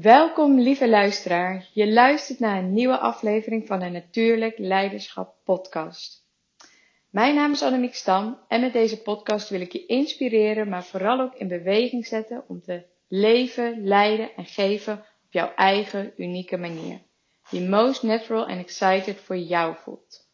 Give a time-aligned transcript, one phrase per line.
[0.00, 1.68] Welkom, lieve luisteraar.
[1.72, 6.26] Je luistert naar een nieuwe aflevering van de Natuurlijk Leiderschap Podcast.
[7.10, 11.20] Mijn naam is Annemiek Stam en met deze podcast wil ik je inspireren, maar vooral
[11.20, 17.00] ook in beweging zetten om te leven, leiden en geven op jouw eigen unieke manier.
[17.50, 20.28] Die most natural and excited voor jou voelt.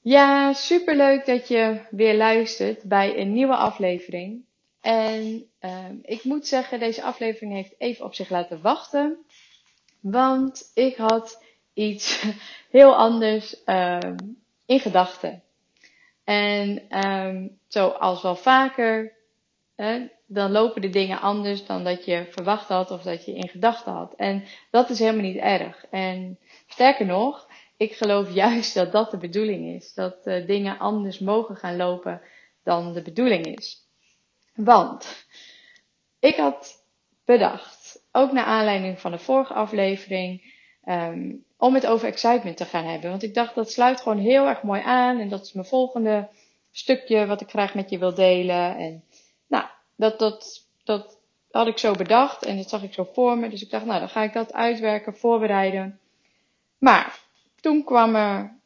[0.00, 4.46] Ja, superleuk dat je weer luistert bij een nieuwe aflevering.
[4.88, 9.24] En uh, ik moet zeggen, deze aflevering heeft even op zich laten wachten.
[10.00, 12.24] Want ik had iets
[12.70, 13.98] heel anders uh,
[14.66, 15.42] in gedachten.
[16.24, 19.12] En um, zoals wel vaker,
[20.26, 23.92] dan lopen de dingen anders dan dat je verwacht had of dat je in gedachten
[23.92, 24.14] had.
[24.14, 25.84] En dat is helemaal niet erg.
[25.90, 29.94] En sterker nog, ik geloof juist dat dat de bedoeling is.
[29.94, 32.20] Dat uh, dingen anders mogen gaan lopen
[32.62, 33.87] dan de bedoeling is.
[34.64, 35.26] Want
[36.18, 36.84] ik had
[37.24, 42.84] bedacht, ook naar aanleiding van de vorige aflevering, um, om het over excitement te gaan
[42.84, 43.10] hebben.
[43.10, 46.28] Want ik dacht dat sluit gewoon heel erg mooi aan en dat is mijn volgende
[46.70, 48.76] stukje wat ik graag met je wil delen.
[48.76, 49.04] En
[49.46, 49.64] nou,
[49.96, 51.18] dat, dat, dat
[51.50, 53.48] had ik zo bedacht en dat zag ik zo voor me.
[53.48, 55.98] Dus ik dacht, nou, dan ga ik dat uitwerken, voorbereiden.
[56.78, 57.20] Maar
[57.60, 58.58] toen kwam er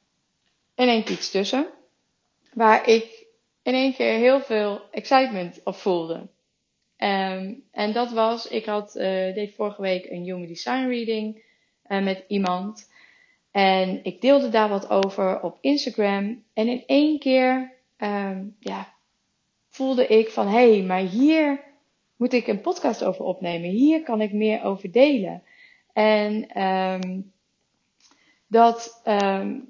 [0.75, 1.67] in één iets tussen,
[2.53, 3.22] waar ik
[3.63, 6.29] in één keer heel veel excitement op voelde.
[6.97, 9.03] Um, en dat was, ik had, uh,
[9.35, 11.45] deed vorige week een Human Design Reading
[11.89, 12.91] uh, met iemand.
[13.51, 16.45] En ik deelde daar wat over op Instagram.
[16.53, 18.93] En in één keer um, ja,
[19.69, 21.61] voelde ik van, hé, hey, maar hier
[22.17, 23.71] moet ik een podcast over opnemen.
[23.71, 25.43] Hier kan ik meer over delen.
[25.93, 27.33] En um,
[28.47, 29.03] dat,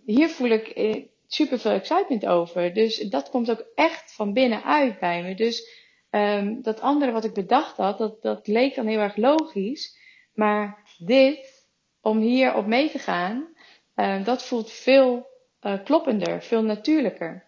[0.04, 1.02] hier voel ik eh,
[1.34, 2.74] super veel excitement over.
[2.74, 5.34] Dus dat komt ook echt van binnenuit bij me.
[5.34, 5.68] Dus
[6.10, 9.96] um, dat andere wat ik bedacht had, dat, dat leek dan heel erg logisch.
[10.34, 11.66] Maar dit,
[12.00, 13.48] om hier op mee te gaan,
[13.96, 15.26] uh, dat voelt veel
[15.62, 17.44] uh, kloppender, veel natuurlijker.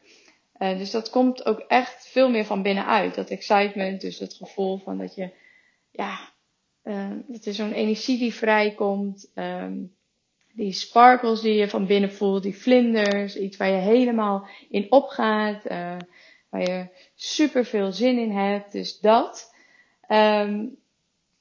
[0.59, 3.15] Uh, dus dat komt ook echt veel meer van binnenuit.
[3.15, 5.31] Dat excitement, dus het gevoel van dat je,
[5.91, 6.33] ja,
[7.27, 9.33] dat er zo'n energie die vrijkomt.
[10.57, 15.65] Die sparkles die je van binnen voelt, die vlinders, iets waar je helemaal in opgaat,
[15.71, 15.97] uh,
[16.49, 18.73] waar je super veel zin in hebt.
[18.73, 19.55] Dus dat.
[20.09, 20.77] Um,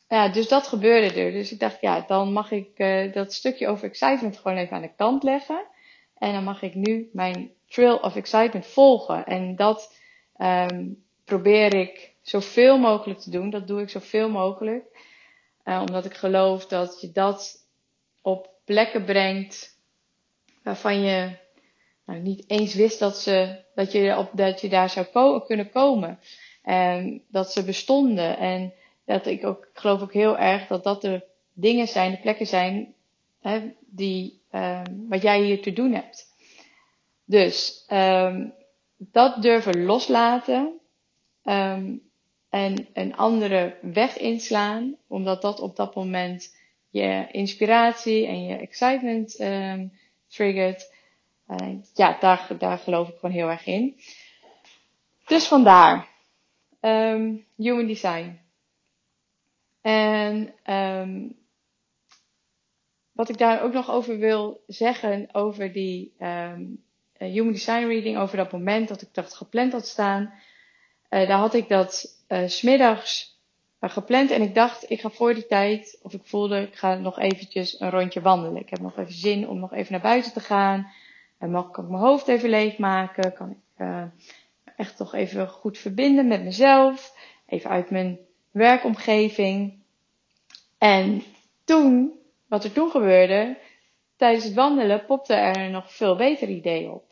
[0.08, 1.32] ja, dus dat gebeurde er.
[1.32, 4.82] Dus ik dacht, ja, dan mag ik uh, dat stukje over excitement gewoon even aan
[4.82, 5.66] de kant leggen.
[6.18, 9.26] En dan mag ik nu mijn trail of excitement volgen.
[9.26, 9.96] En dat
[10.38, 13.50] um, probeer ik zoveel mogelijk te doen.
[13.50, 14.86] Dat doe ik zoveel mogelijk.
[15.66, 17.68] Uh, omdat ik geloof dat je dat
[18.22, 19.78] op plekken brengt
[20.64, 21.38] waarvan je
[22.06, 25.70] nou, niet eens wist dat, ze, dat, je op, dat je daar zou ko kunnen
[25.70, 26.20] komen.
[26.62, 28.38] En dat ze bestonden.
[28.38, 28.74] En
[29.06, 32.94] dat ik ook, geloof ook heel erg dat dat de dingen zijn, de plekken zijn,
[33.42, 36.26] hè, die, um, wat jij hier te doen hebt.
[37.26, 38.54] Dus um,
[38.98, 40.80] dat durven loslaten
[41.44, 42.02] um,
[42.50, 46.56] en een andere weg inslaan, omdat dat op dat moment
[46.94, 49.92] je inspiratie en je excitement um,
[50.28, 50.94] triggert.
[51.48, 54.00] Uh, ja, daar, daar geloof ik gewoon heel erg in.
[55.26, 56.08] Dus vandaar.
[56.82, 58.40] Um, human design.
[59.82, 61.36] En um,
[63.12, 66.84] wat ik daar ook nog over wil zeggen, over die um,
[67.18, 70.24] human design reading, over dat moment dat ik dat gepland had staan.
[70.24, 73.33] Uh, daar had ik dat uh, smiddags
[73.90, 74.32] gepland.
[74.32, 77.80] En ik dacht, ik ga voor die tijd, of ik voelde, ik ga nog eventjes
[77.80, 78.62] een rondje wandelen.
[78.62, 80.92] Ik heb nog even zin om nog even naar buiten te gaan.
[81.38, 83.34] En mag ik mijn hoofd even leegmaken.
[83.34, 84.04] Kan ik uh,
[84.76, 87.16] echt toch even goed verbinden met mezelf.
[87.48, 88.20] Even uit mijn
[88.52, 89.82] werkomgeving.
[90.78, 91.24] En
[91.64, 93.58] toen, wat er toen gebeurde,
[94.16, 97.04] tijdens het wandelen popte er nog veel beter ideeën op.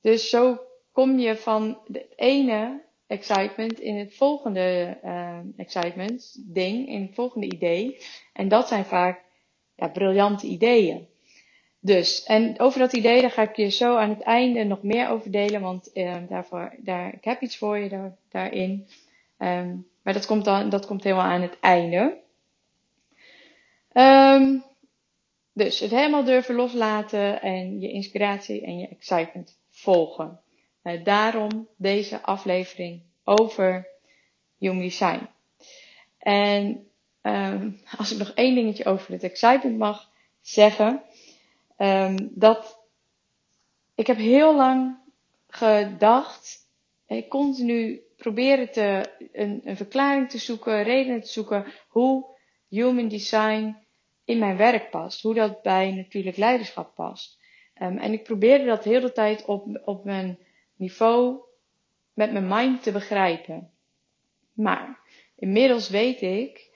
[0.00, 0.60] Dus zo
[0.92, 2.80] kom je van het ene
[3.10, 7.98] excitement in het volgende uh, excitement ding, in het volgende idee.
[8.32, 9.20] En dat zijn vaak
[9.76, 11.08] ja, briljante ideeën.
[11.80, 15.08] Dus, en over dat idee, daar ga ik je zo aan het einde nog meer
[15.08, 18.86] over delen, want uh, daarvoor, daar, ik heb iets voor je daar, daarin.
[19.38, 22.16] Um, maar dat komt dan, dat komt helemaal aan het einde.
[23.92, 24.64] Um,
[25.52, 30.40] dus het helemaal durven loslaten en je inspiratie en je excitement volgen.
[30.82, 33.88] Uh, daarom deze aflevering over
[34.58, 35.28] Human Design.
[36.18, 36.88] En
[37.22, 40.10] um, als ik nog één dingetje over het excitement mag
[40.40, 41.02] zeggen,
[41.78, 42.78] um, dat
[43.94, 44.98] ik heb heel lang
[45.48, 46.68] gedacht,
[47.06, 52.24] ik continu proberen te, een, een verklaring te zoeken, redenen te zoeken hoe
[52.68, 53.76] human design
[54.24, 55.22] in mijn werk past.
[55.22, 57.38] Hoe dat bij natuurlijk leiderschap past.
[57.82, 60.38] Um, en ik probeerde dat de hele tijd op, op mijn
[60.80, 61.40] niveau
[62.14, 63.70] met mijn mind te begrijpen.
[64.52, 64.98] Maar
[65.36, 66.70] inmiddels weet ik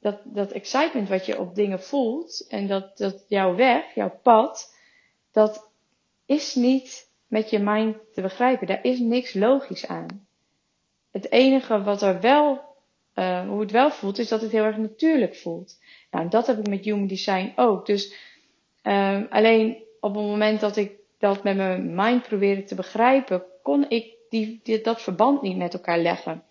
[0.00, 4.76] dat, dat excitement wat je op dingen voelt en dat, dat jouw weg, jouw pad,
[5.32, 5.70] dat
[6.26, 8.66] is niet met je mind te begrijpen.
[8.66, 10.26] Daar is niks logisch aan.
[11.10, 12.60] Het enige wat er wel,
[13.14, 15.78] uh, hoe het wel voelt, is dat het heel erg natuurlijk voelt.
[16.10, 17.86] Nou, dat heb ik met Human Design ook.
[17.86, 18.14] Dus
[18.82, 23.90] uh, alleen op het moment dat ik dat met mijn mind probeerde te begrijpen, kon
[23.90, 26.44] ik die, dat verband niet met elkaar leggen.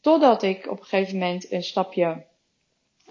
[0.00, 2.24] Totdat ik op een gegeven moment een stapje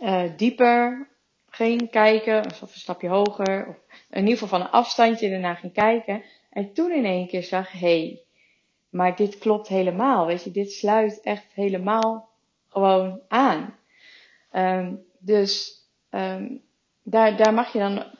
[0.01, 1.07] uh, dieper
[1.49, 3.75] ging kijken, of een stapje hoger, of
[4.09, 6.23] in ieder geval van een afstandje ernaar ging kijken.
[6.49, 8.21] En toen in één keer zag, hé, hey,
[8.89, 10.25] maar dit klopt helemaal.
[10.25, 12.29] Weet je, dit sluit echt helemaal
[12.67, 13.75] gewoon aan.
[14.51, 15.81] Um, dus
[16.11, 16.61] um,
[17.03, 18.16] daar, daar mag je dan,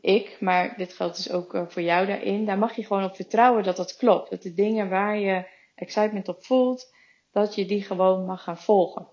[0.00, 3.16] ik, maar dit geldt dus ook uh, voor jou daarin, daar mag je gewoon op
[3.16, 4.30] vertrouwen dat dat klopt.
[4.30, 6.94] Dat de dingen waar je excitement op voelt,
[7.32, 9.08] dat je die gewoon mag gaan volgen.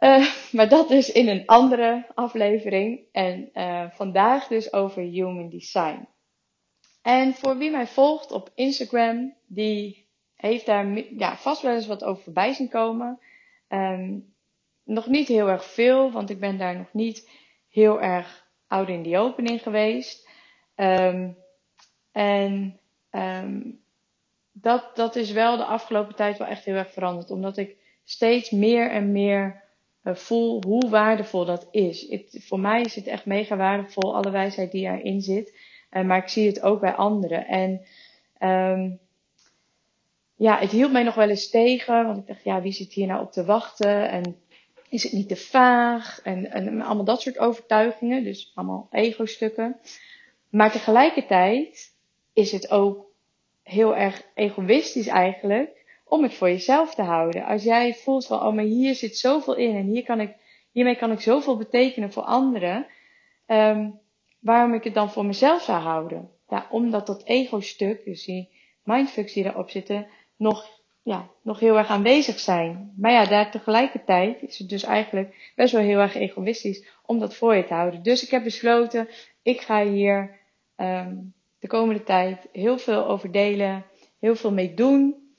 [0.00, 3.00] Uh, maar dat dus in een andere aflevering.
[3.12, 6.08] En uh, vandaag dus over human design.
[7.02, 10.86] En voor wie mij volgt op Instagram, die heeft daar
[11.16, 13.18] ja, vast wel eens wat over voorbij zien komen.
[13.68, 14.34] Um,
[14.84, 17.30] nog niet heel erg veel, want ik ben daar nog niet
[17.68, 20.28] heel erg oud in die opening geweest.
[20.76, 21.36] Um,
[22.12, 22.80] en
[23.10, 23.80] um,
[24.52, 27.30] dat, dat is wel de afgelopen tijd wel echt heel erg veranderd.
[27.30, 29.62] Omdat ik steeds meer en meer
[30.04, 32.20] uh, voel hoe waardevol dat is.
[32.30, 35.56] Voor mij is het echt mega waardevol, alle wijsheid die erin zit.
[35.90, 37.46] Uh, maar ik zie het ook bij anderen.
[37.46, 37.80] En
[38.72, 38.98] um,
[40.34, 42.06] ja, het hield mij nog wel eens tegen.
[42.06, 44.10] Want ik dacht, ja, wie zit hier nou op te wachten?
[44.10, 44.36] En
[44.90, 46.20] is het niet te vaag?
[46.22, 48.24] En, en allemaal dat soort overtuigingen.
[48.24, 49.76] Dus allemaal ego-stukken.
[50.50, 51.94] Maar tegelijkertijd
[52.32, 53.06] is het ook
[53.62, 57.44] heel erg egoïstisch eigenlijk om het voor jezelf te houden.
[57.44, 60.34] Als jij voelt van, oh, maar hier zit zoveel in en hier kan ik,
[60.72, 62.86] hiermee kan ik zoveel betekenen voor anderen,
[63.46, 64.00] um,
[64.40, 66.30] waarom ik het dan voor mezelf zou houden?
[66.48, 68.48] Ja, omdat dat ego-stuk, dus die
[68.84, 70.06] mindfucks die erop zitten,
[70.36, 72.92] nog, ja, nog heel erg aanwezig zijn.
[72.96, 77.34] Maar ja, daar tegelijkertijd is het dus eigenlijk best wel heel erg egoïstisch om dat
[77.34, 78.02] voor je te houden.
[78.02, 79.08] Dus ik heb besloten,
[79.42, 80.38] ik ga hier
[80.76, 83.84] um, de komende tijd heel veel over delen,
[84.20, 85.32] heel veel mee doen.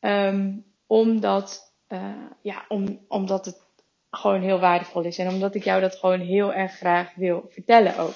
[0.00, 3.66] Um, omdat, uh, ja, om, omdat het
[4.10, 5.18] gewoon heel waardevol is.
[5.18, 8.14] En omdat ik jou dat gewoon heel erg graag wil vertellen ook.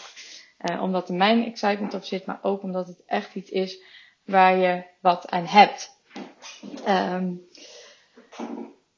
[0.71, 3.83] Uh, omdat er mijn excitement op zit, maar ook omdat het echt iets is
[4.25, 6.02] waar je wat aan hebt.
[6.89, 7.41] Um,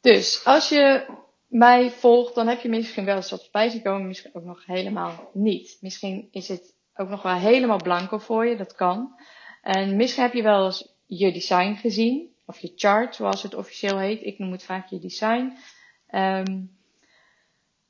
[0.01, 1.07] dus als je
[1.47, 4.67] mij volgt, dan heb je misschien wel eens wat voorbij zien komen, misschien ook nog
[4.67, 5.79] helemaal niet.
[5.81, 9.21] Misschien is het ook nog wel helemaal blanco voor je, dat kan.
[9.63, 13.99] En misschien heb je wel eens je design gezien of je chart, zoals het officieel
[13.99, 14.23] heet.
[14.23, 15.57] Ik noem het vaak je design.
[16.15, 16.79] Um,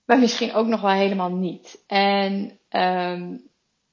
[0.04, 1.84] maar misschien ook nog wel helemaal niet.
[1.86, 3.48] En um,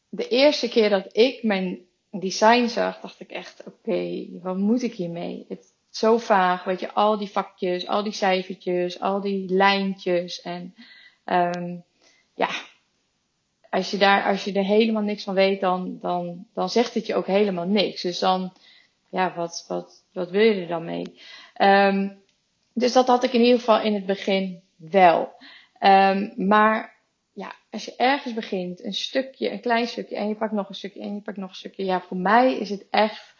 [0.09, 1.85] de eerste keer dat ik mijn
[2.19, 5.45] design zag, dacht ik echt, oké, okay, wat moet ik hiermee?
[5.49, 10.41] Het zo vaag, weet je, al die vakjes, al die cijfertjes, al die lijntjes.
[10.41, 10.75] En
[11.25, 11.83] um,
[12.35, 12.49] ja,
[13.69, 17.05] als je daar, als je er helemaal niks van weet, dan, dan, dan zegt het
[17.05, 18.01] je ook helemaal niks.
[18.01, 18.53] Dus dan,
[19.09, 21.19] ja, wat, wat, wat wil je er dan mee?
[21.61, 22.21] Um,
[22.73, 25.33] dus dat had ik in ieder geval in het begin wel.
[25.79, 26.95] Um, maar
[27.33, 30.75] ja, als je ergens begint, een stukje, een klein stukje, en je pakt nog een
[30.75, 31.85] stukje, en je pakt nog een stukje.
[31.85, 33.33] Ja, voor mij is het echt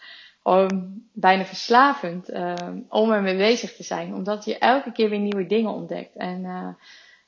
[0.43, 4.13] um, bijna verslavend um, om ermee bezig te zijn.
[4.13, 6.15] Omdat je elke keer weer nieuwe dingen ontdekt.
[6.15, 6.67] En uh,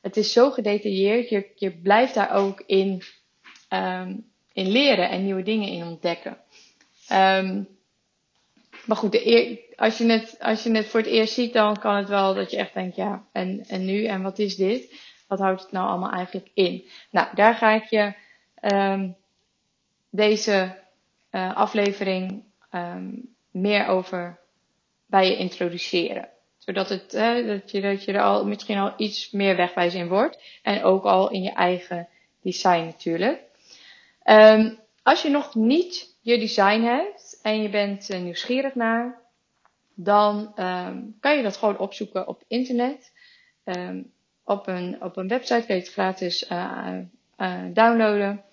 [0.02, 1.30] het is zo gedetailleerd.
[1.30, 3.02] Je, je blijft daar ook in,
[3.70, 6.38] um, in leren en nieuwe dingen in ontdekken.
[8.86, 11.80] Maar goed, de eer, als, je het, als je het voor het eerst ziet, dan
[11.80, 14.06] kan het wel dat je echt denkt, ja, en, en nu?
[14.06, 15.12] En wat is dit?
[15.34, 16.88] Wat houdt het nou allemaal eigenlijk in?
[17.12, 18.14] Nou, daar ga ik je
[18.62, 19.16] um,
[20.10, 20.78] deze
[21.32, 24.40] uh, aflevering um, meer over
[25.06, 26.30] bij je introduceren.
[26.58, 27.12] Zodat het,
[27.48, 30.60] dat, je, dat je er al misschien al iets meer wegwijs in wordt.
[30.62, 32.08] En ook al in je eigen
[32.42, 33.42] design natuurlijk.
[34.26, 39.22] Um, als je nog niet je design hebt en je bent uh, nieuwsgierig naar,
[39.94, 40.54] dan
[41.20, 43.12] kan je dat gewoon opzoeken op internet.
[44.44, 46.98] Op, een, op een website kun je het gratis uh,
[47.38, 48.44] uh, downloaden.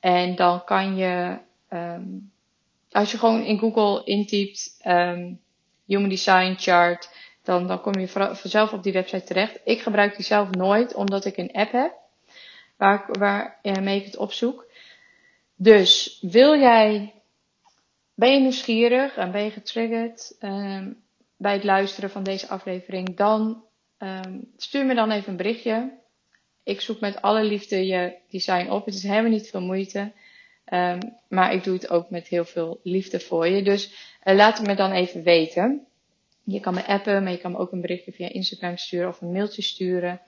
[0.00, 1.38] En dan kan je,
[2.90, 4.76] als je gewoon in Google intypt
[5.86, 7.10] Human Design Chart,
[7.42, 9.60] dan, dan kom je vanzelf op die website terecht.
[9.64, 11.92] Ik gebruik die zelf nooit, omdat ik een app heb
[12.76, 14.66] waar, waarmee ik het opzoek.
[15.56, 17.14] Dus wil jij,
[18.14, 21.02] ben je nieuwsgierig en ben je getriggerd um,
[21.36, 23.64] bij het luisteren van deze aflevering, dan
[23.98, 25.98] um, stuur me dan even een berichtje.
[26.62, 28.84] Ik zoek met alle liefde je design op.
[28.84, 30.12] Het is helemaal niet veel moeite.
[30.72, 30.98] Um,
[31.28, 33.62] maar ik doe het ook met heel veel liefde voor je.
[33.62, 33.92] Dus
[34.24, 35.86] uh, laat het me dan even weten.
[36.44, 39.20] Je kan me appen, maar je kan me ook een berichtje via Instagram sturen of
[39.20, 40.20] een mailtje sturen.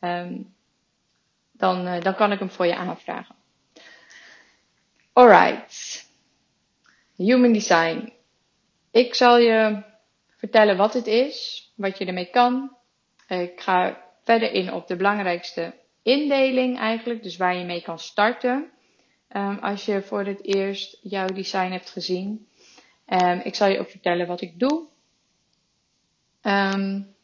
[0.00, 0.54] Um,
[1.52, 3.34] dan, uh, dan kan ik hem voor je aanvragen.
[5.12, 6.06] Alright.
[7.16, 8.12] Human design.
[8.90, 9.82] Ik zal je
[10.36, 12.76] vertellen wat het is, wat je ermee kan.
[13.40, 18.70] Ik ga verder in op de belangrijkste indeling eigenlijk, dus waar je mee kan starten.
[19.36, 22.48] Um, als je voor het eerst jouw design hebt gezien.
[23.06, 24.86] Um, ik zal je ook vertellen wat ik doe.
[26.42, 27.14] Um,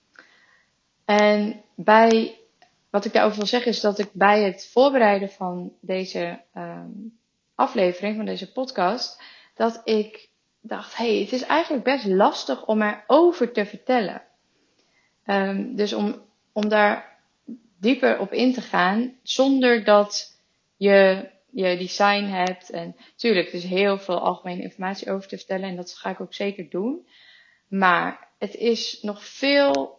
[1.04, 2.38] en bij,
[2.90, 6.40] wat ik daarover wil zeggen is dat ik bij het voorbereiden van deze
[7.54, 9.22] aflevering, van deze podcast,
[9.54, 10.28] dat ik
[10.60, 14.22] dacht, hé, hey, het is eigenlijk best lastig om erover te vertellen.
[15.30, 17.18] Um, dus om, om daar
[17.80, 20.38] dieper op in te gaan, zonder dat
[20.76, 22.70] je je design hebt.
[22.70, 26.20] En natuurlijk, er is heel veel algemene informatie over te vertellen en dat ga ik
[26.20, 27.06] ook zeker doen.
[27.68, 29.98] Maar het is nog veel,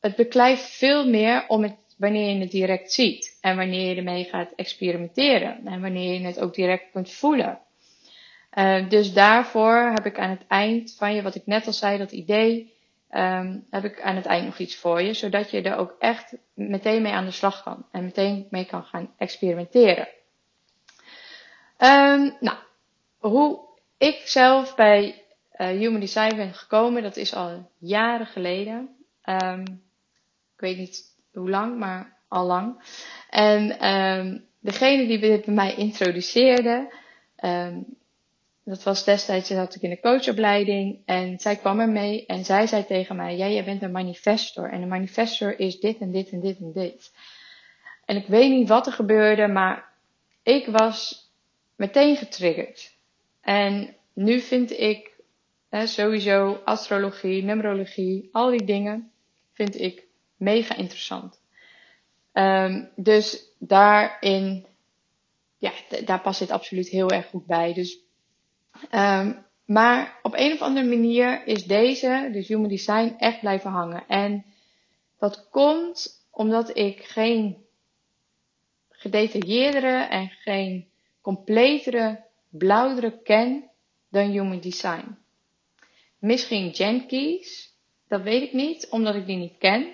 [0.00, 4.24] het beklijft veel meer om het wanneer je het direct ziet en wanneer je ermee
[4.24, 7.60] gaat experimenteren en wanneer je het ook direct kunt voelen.
[8.54, 11.98] Uh, dus daarvoor heb ik aan het eind van je, wat ik net al zei,
[11.98, 12.74] dat idee,
[13.12, 16.34] um, heb ik aan het eind nog iets voor je, zodat je er ook echt
[16.54, 20.08] meteen mee aan de slag kan en meteen mee kan gaan experimenteren.
[21.78, 22.56] Um, nou,
[23.18, 23.60] hoe
[23.98, 25.24] ik zelf bij
[25.56, 28.96] uh, Human Design ben gekomen, dat is al jaren geleden.
[29.24, 29.62] Um,
[30.54, 32.82] ik weet niet hoe lang, maar al lang.
[33.30, 36.92] En um, degene die dit bij mij introduceerde,
[37.44, 37.98] um,
[38.64, 42.66] dat was destijds, zat ik in de coachopleiding en zij kwam er mee en zij
[42.66, 46.30] zei tegen mij, ja, jij bent een manifestor en een manifestor is dit en dit
[46.30, 47.12] en dit en dit.
[48.04, 49.92] En ik weet niet wat er gebeurde, maar
[50.42, 51.28] ik was
[51.76, 52.94] meteen getriggerd.
[53.40, 55.10] En nu vind ik
[55.68, 59.12] hè, sowieso astrologie, numerologie, al die dingen
[59.52, 61.40] vind ik mega interessant.
[62.32, 64.66] Um, dus daarin,
[65.58, 65.72] ja,
[66.04, 67.72] daar past dit absoluut heel erg goed bij.
[67.72, 67.98] Dus,
[68.90, 74.04] um, maar op een of andere manier is deze, dus Human Design, echt blijven hangen.
[74.08, 74.44] En
[75.18, 77.64] dat komt omdat ik geen
[78.90, 80.88] gedetailleerdere en geen
[81.20, 83.70] completere, blauwdruk ken
[84.08, 85.18] dan Human Design.
[86.18, 87.74] Misschien Genkeys,
[88.08, 89.86] dat weet ik niet, omdat ik die niet ken.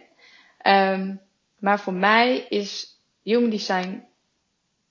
[0.62, 1.20] Um,
[1.58, 4.04] maar voor mij is Human Design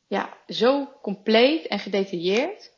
[0.07, 2.73] ja, zo compleet en gedetailleerd.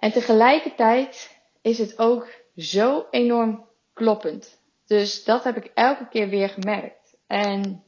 [0.00, 4.60] En tegelijkertijd is het ook zo enorm kloppend.
[4.86, 7.16] Dus dat heb ik elke keer weer gemerkt.
[7.26, 7.84] En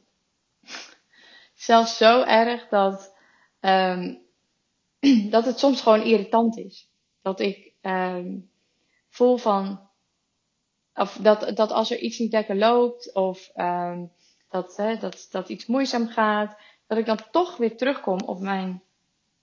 [1.54, 3.14] zelfs zo erg dat
[3.60, 4.22] um,
[5.34, 6.90] dat het soms gewoon irritant is.
[7.22, 8.50] Dat ik um,
[9.08, 9.88] voel van,
[10.94, 14.12] of dat, dat als er iets niet lekker loopt, of um,
[14.48, 18.82] dat, hè, dat, dat iets moeizaam gaat, dat ik dan toch weer terugkom op mijn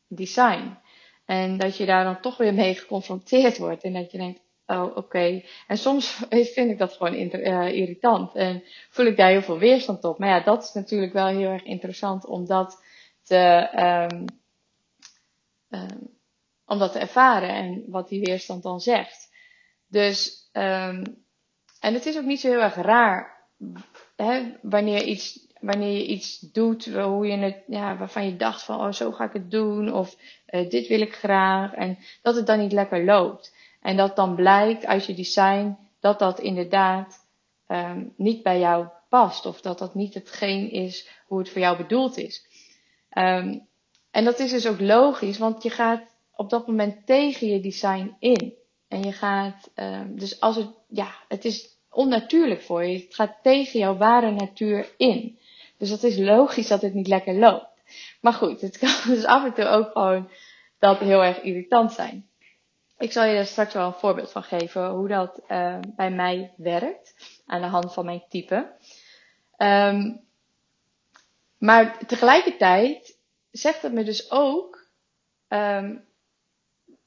[0.08, 0.78] design.
[1.30, 3.84] En dat je daar dan toch weer mee geconfronteerd wordt.
[3.84, 5.44] En dat je denkt, oh oké.
[5.68, 6.22] En soms
[6.56, 8.36] vind ik dat gewoon uh, irritant.
[8.36, 10.20] En voel ik daar heel veel weerstand op.
[10.20, 12.84] Maar ja, dat is natuurlijk wel heel erg interessant om dat
[13.24, 13.70] te,
[14.12, 14.26] um,
[15.80, 16.10] um,
[16.66, 19.30] om dat te ervaren en wat die weerstand dan zegt.
[19.88, 21.04] Dus, um,
[21.80, 23.48] en het is ook niet zo heel erg raar
[24.16, 28.80] hè, wanneer, iets, wanneer je iets doet hoe je het, ja, waarvan je dacht van,
[28.80, 30.16] oh, zo ga ik het doen, of
[30.52, 33.56] uh, dit wil ik graag, en dat het dan niet lekker loopt.
[33.82, 37.28] En dat dan blijkt uit je design dat dat inderdaad
[37.68, 41.78] um, niet bij jou past, of dat dat niet hetgeen is hoe het voor jou
[41.78, 42.46] bedoeld is.
[43.14, 43.68] Um,
[44.12, 46.02] en dat is dus ook logisch, want je gaat
[46.36, 48.54] op dat moment tegen je design in.
[48.88, 53.00] En je gaat, um, dus als het, ja, het is onnatuurlijk voor je.
[53.00, 55.40] Het gaat tegen jouw ware natuur in.
[55.78, 57.69] Dus dat is logisch dat het niet lekker loopt.
[58.22, 60.32] Maar goed, het kan dus af en toe ook gewoon
[60.80, 62.30] dat heel erg irritant zijn.
[62.98, 66.54] Ik zal je daar straks wel een voorbeeld van geven hoe dat uh, bij mij
[66.58, 67.16] werkt
[67.46, 68.76] aan de hand van mijn type.
[69.58, 70.28] Um,
[71.58, 73.18] maar tegelijkertijd
[73.52, 74.88] zegt het me dus ook
[75.48, 76.08] um,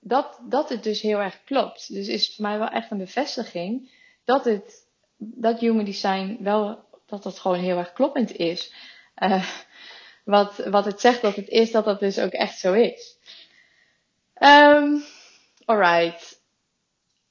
[0.00, 1.92] dat, dat het dus heel erg klopt.
[1.92, 3.90] Dus is voor mij wel echt een bevestiging
[4.24, 4.86] dat het,
[5.16, 8.74] dat human design wel, dat dat gewoon heel erg kloppend is.
[9.18, 9.48] Uh,
[10.24, 13.18] wat, wat het zegt dat het is, dat dat dus ook echt zo is.
[14.42, 15.02] Um,
[15.64, 16.40] alright.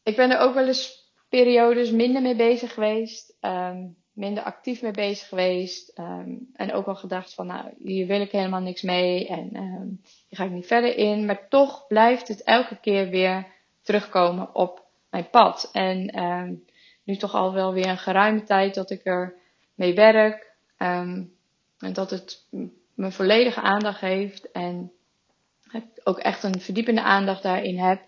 [0.03, 3.37] Ik ben er ook wel eens periodes minder mee bezig geweest.
[3.41, 5.99] Um, minder actief mee bezig geweest.
[5.99, 9.27] Um, en ook al gedacht van, nou, hier wil ik helemaal niks mee.
[9.27, 11.25] En um, hier ga ik niet verder in.
[11.25, 13.47] Maar toch blijft het elke keer weer
[13.81, 15.69] terugkomen op mijn pad.
[15.71, 16.05] En
[17.03, 19.35] nu toch al wel weer een geruime tijd dat ik er
[19.75, 20.55] mee werk.
[20.77, 22.47] en dat het
[23.01, 24.51] mijn volledige aandacht heeft.
[24.51, 24.91] En
[26.03, 28.01] ook echt een verdiepende aandacht daarin heb.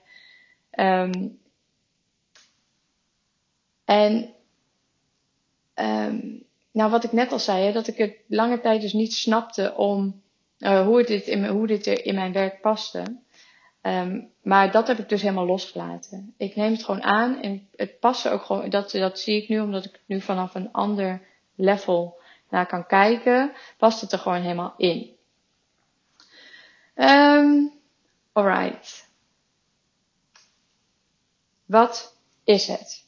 [3.85, 4.33] en
[5.75, 9.13] Um, nou, wat ik net al zei, hè, dat ik het lange tijd dus niet
[9.13, 10.21] snapte om
[10.59, 13.03] uh, hoe, dit in, hoe dit in mijn werk paste.
[13.81, 16.33] Um, maar dat heb ik dus helemaal losgelaten.
[16.37, 18.69] Ik neem het gewoon aan en het past ook gewoon.
[18.69, 21.21] Dat, dat zie ik nu omdat ik nu vanaf een ander
[21.55, 22.21] level
[22.53, 23.53] naar kan kijken.
[23.77, 25.15] Past het er gewoon helemaal in.
[26.95, 27.71] Um,
[28.31, 29.09] alright.
[31.65, 33.05] Wat is het?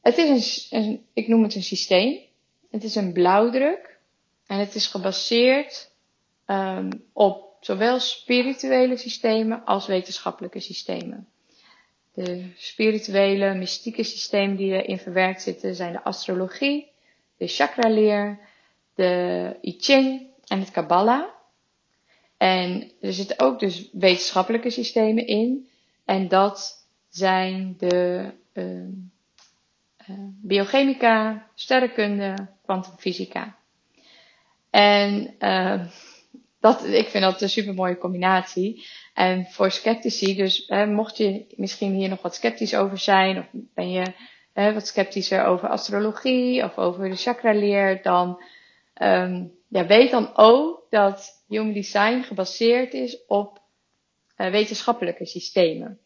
[0.00, 2.20] Het is een, ik noem het een systeem.
[2.70, 3.98] Het is een blauwdruk.
[4.46, 5.92] En het is gebaseerd
[6.46, 11.28] um, op zowel spirituele systemen als wetenschappelijke systemen.
[12.14, 16.89] De spirituele, mystieke systemen die erin verwerkt zitten zijn de astrologie,
[17.40, 18.38] de chakraleer,
[18.94, 21.24] de I Ching en het Kabbalah.
[22.36, 25.68] En er zitten ook dus wetenschappelijke systemen in.
[26.04, 33.56] En dat zijn de uh, uh, biochemica, sterrenkunde, kwantumfysica.
[34.70, 35.84] En uh,
[36.60, 38.86] dat, ik vind dat een super mooie combinatie.
[39.14, 43.90] En voor sceptici, dus mocht je misschien hier nog wat sceptisch over zijn, of ben
[43.90, 44.14] je
[44.52, 48.42] wat sceptischer over astrologie of over de chakraleer, dan
[49.02, 53.60] um, ja, weet dan ook dat Human Design gebaseerd is op
[54.36, 55.98] wetenschappelijke systemen.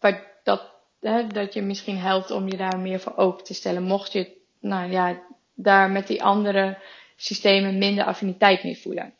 [0.00, 3.82] Waar dat hè, dat je misschien helpt om je daar meer voor open te stellen.
[3.82, 5.22] Mocht je nou ja,
[5.54, 6.78] daar met die andere
[7.16, 9.14] systemen minder affiniteit mee voelen.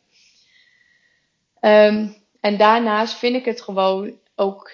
[1.61, 4.71] Um, en daarnaast vind ik het gewoon ook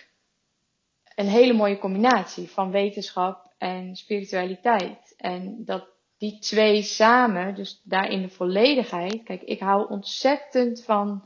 [1.20, 5.14] een hele mooie combinatie van wetenschap en spiritualiteit.
[5.18, 9.24] En dat die twee samen, dus daarin de volledigheid.
[9.24, 11.24] Kijk, ik hou ontzettend van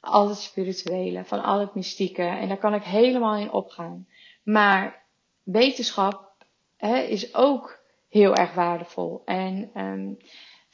[0.00, 2.22] al het spirituele, van al het mystieke.
[2.22, 4.06] En daar kan ik helemaal in opgaan.
[4.42, 5.04] Maar
[5.42, 6.32] wetenschap
[6.76, 9.22] hè, is ook heel erg waardevol.
[9.24, 10.16] En um,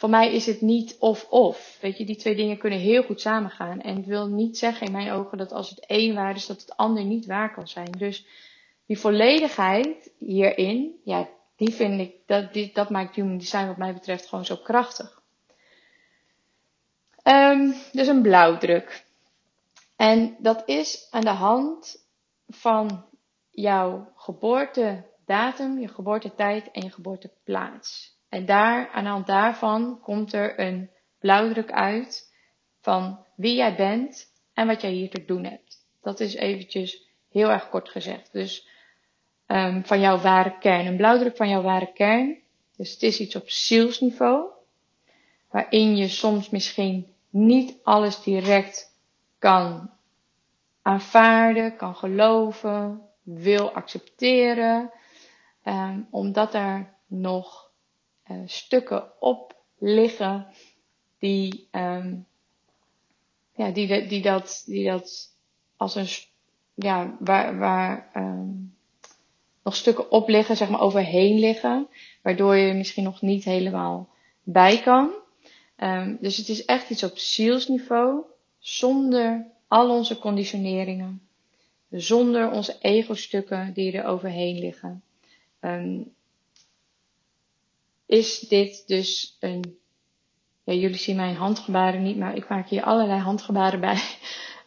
[0.04, 1.78] voor mij is het niet of-of.
[1.80, 3.80] Weet je, die twee dingen kunnen heel goed samengaan.
[3.80, 6.60] En het wil niet zeggen in mijn ogen dat als het één waar is, dat
[6.60, 7.90] het ander niet waar kan zijn.
[7.90, 8.26] Dus
[8.86, 13.92] die volledigheid hierin, ja, die vind ik, dat, die, dat maakt human design wat mij
[13.94, 15.22] betreft gewoon zo krachtig.
[17.22, 19.04] Um, dus een blauwdruk.
[19.96, 22.06] En dat is aan de hand
[22.48, 23.04] van
[23.50, 28.13] jouw geboortedatum, je geboortetijd en je geboorteplaats.
[28.34, 32.34] En daar, aan de hand daarvan komt er een blauwdruk uit
[32.80, 35.86] van wie jij bent en wat jij hier te doen hebt.
[36.02, 38.32] Dat is eventjes heel erg kort gezegd.
[38.32, 38.68] Dus
[39.46, 40.86] um, van jouw ware kern.
[40.86, 42.38] Een blauwdruk van jouw ware kern.
[42.76, 44.50] Dus het is iets op zielsniveau.
[45.50, 48.98] Waarin je soms misschien niet alles direct
[49.38, 49.90] kan
[50.82, 54.90] aanvaarden, kan geloven, wil accepteren,
[55.64, 57.64] um, omdat er nog
[58.30, 60.46] uh, stukken op liggen
[61.18, 62.26] die, um,
[63.52, 65.36] ja, die, die, dat, die dat
[65.76, 66.06] als een,
[66.74, 68.74] ja, waar, waar um,
[69.62, 71.88] nog stukken op liggen, zeg maar overheen liggen,
[72.22, 74.08] waardoor je misschien nog niet helemaal
[74.42, 75.10] bij kan.
[75.76, 78.22] Um, dus het is echt iets op zielsniveau,
[78.58, 81.28] zonder al onze conditioneringen
[82.00, 85.02] zonder onze ego-stukken die er overheen liggen.
[85.60, 86.14] Um,
[88.14, 89.78] is dit dus een.
[90.64, 94.02] Ja, jullie zien mijn handgebaren niet, maar ik maak hier allerlei handgebaren bij.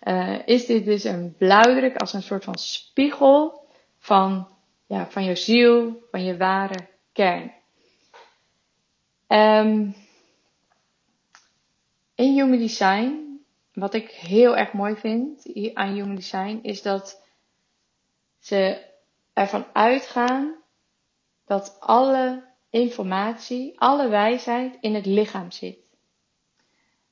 [0.04, 3.66] Uh, is dit dus een blauwdruk als een soort van spiegel
[4.00, 4.48] van,
[4.88, 7.54] ja, van je ziel, van je ware kern?
[9.28, 9.96] Um,
[12.16, 13.40] in Human Design
[13.74, 17.24] wat ik heel erg mooi vind aan Human Design is dat
[18.40, 18.86] ze
[19.34, 20.56] ervan uitgaan
[21.46, 25.78] dat alle informatie, alle wijsheid in het lichaam zit.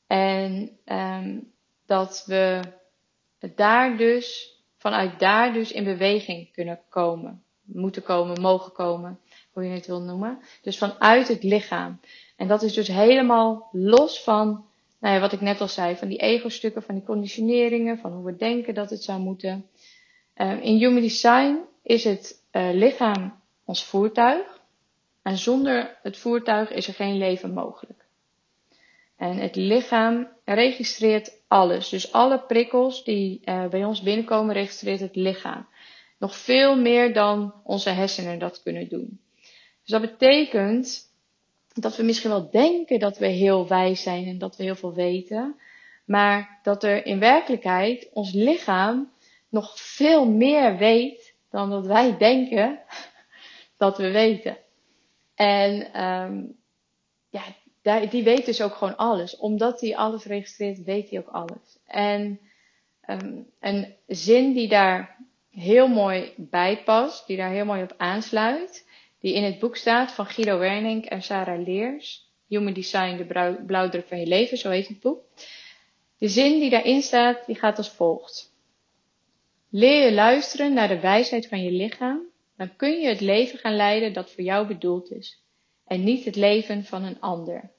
[0.08, 1.52] En um,
[1.86, 2.62] dat we
[3.56, 7.44] daar dus, vanuit daar dus in beweging kunnen komen.
[7.66, 9.20] moeten komen, mogen komen,
[9.52, 10.40] hoe je het wil noemen.
[10.62, 12.00] Dus vanuit het lichaam.
[12.36, 14.66] En dat is dus helemaal los van,
[15.00, 18.26] nou ja, wat ik net al zei, van die ego-stukken, van die conditioneringen, van hoe
[18.26, 19.70] we denken dat het zou moeten.
[20.36, 24.64] Uh, in Human Design is het uh, lichaam ons voertuig.
[25.26, 28.06] En zonder het voertuig is er geen leven mogelijk.
[29.18, 31.90] En het lichaam registreert alles.
[31.90, 35.68] Dus alle prikkels die uh, bij ons binnenkomen, registreert het lichaam.
[36.18, 39.20] Nog veel meer dan onze hersenen dat kunnen doen.
[39.82, 41.12] Dus dat betekent
[41.74, 44.94] dat we misschien wel denken dat we heel wijs zijn en dat we heel veel
[44.94, 45.60] weten.
[46.06, 49.12] Maar dat er in werkelijkheid ons lichaam
[49.50, 52.80] nog veel meer weet dan dat wij denken
[53.78, 54.58] dat we weten.
[55.36, 56.56] En um,
[57.30, 59.38] ja, die weet dus ook gewoon alles.
[59.38, 61.78] Omdat hij alles registreert, weet hij ook alles.
[61.86, 62.40] En
[63.08, 65.18] um, een zin die daar
[65.52, 68.88] heel mooi bij past, die daar heel mooi op aansluit,
[69.20, 72.24] die in het boek staat van Guido Wernink en Sarah Leers.
[72.48, 75.24] Human Design, de blauwdruk van je leven, zo heet het boek.
[76.18, 78.54] De zin die daarin staat, die gaat als volgt.
[79.70, 82.22] Leer je luisteren naar de wijsheid van je lichaam,
[82.58, 85.44] dan kun je het leven gaan leiden dat voor jou bedoeld is.
[85.86, 87.72] En niet het leven van een ander.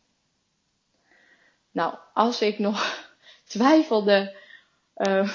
[1.70, 3.08] Nou, als ik nog
[3.48, 4.36] twijfelde
[4.96, 5.32] uh,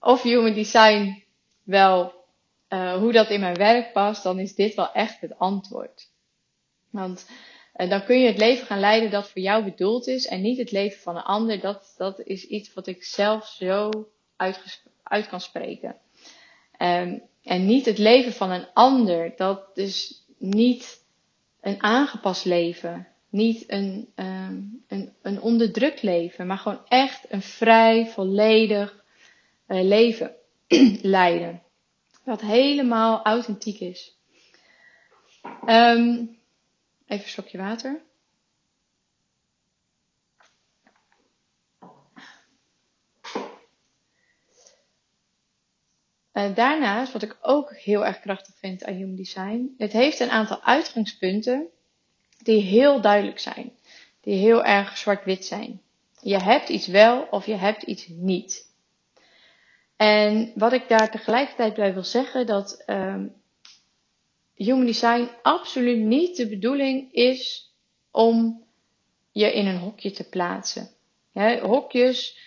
[0.00, 1.24] of human design
[1.62, 2.24] wel
[2.68, 6.10] uh, hoe dat in mijn werk past, dan is dit wel echt het antwoord.
[6.90, 7.30] Want
[7.76, 10.58] uh, dan kun je het leven gaan leiden dat voor jou bedoeld is en niet
[10.58, 11.60] het leven van een ander.
[11.60, 13.90] Dat, dat is iets wat ik zelf zo
[15.02, 15.96] uit kan spreken.
[17.48, 19.32] En niet het leven van een ander.
[19.36, 21.04] Dat is niet
[21.60, 23.08] een aangepast leven.
[23.30, 26.46] Niet een, um, een, een onderdrukt leven.
[26.46, 29.04] Maar gewoon echt een vrij, volledig
[29.68, 30.34] uh, leven
[31.02, 31.62] leiden.
[32.24, 34.16] Wat helemaal authentiek is.
[35.66, 36.38] Um,
[37.06, 38.02] even een slokje water.
[46.54, 50.62] Daarnaast, wat ik ook heel erg krachtig vind aan Human Design, het heeft een aantal
[50.62, 51.68] uitgangspunten
[52.42, 53.72] die heel duidelijk zijn.
[54.20, 55.80] Die heel erg zwart-wit zijn.
[56.20, 58.66] Je hebt iets wel of je hebt iets niet.
[59.96, 63.34] En wat ik daar tegelijkertijd bij wil zeggen, dat um,
[64.54, 67.72] Human Design absoluut niet de bedoeling is
[68.10, 68.64] om
[69.32, 70.88] je in een hokje te plaatsen.
[71.32, 72.38] Ja, hokjes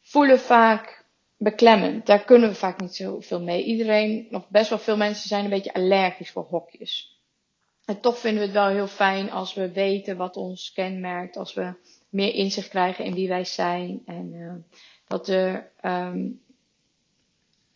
[0.00, 0.97] voelen vaak
[1.38, 2.06] beklemmend.
[2.06, 3.64] Daar kunnen we vaak niet zoveel mee.
[3.64, 7.16] Iedereen, nog best wel veel mensen zijn een beetje allergisch voor hokjes.
[7.84, 11.54] En toch vinden we het wel heel fijn als we weten wat ons kenmerkt, als
[11.54, 11.74] we
[12.08, 14.66] meer inzicht krijgen in wie wij zijn en
[15.06, 16.40] dat er, um,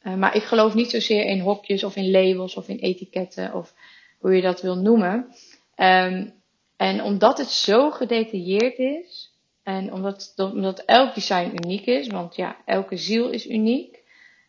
[0.02, 3.74] uh, maar ik geloof niet zozeer in hokjes of in labels of in etiketten of
[4.18, 5.34] hoe je dat wil noemen.
[5.76, 6.32] Um,
[6.76, 9.31] en omdat het zo gedetailleerd is
[9.62, 14.02] en omdat, omdat elk design uniek is, want ja, elke ziel is uniek,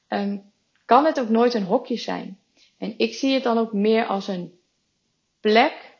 [0.10, 0.52] um,
[0.86, 2.40] kan het ook nooit een hokje zijn.
[2.78, 4.54] En ik zie het dan ook meer als een
[5.40, 5.98] plek,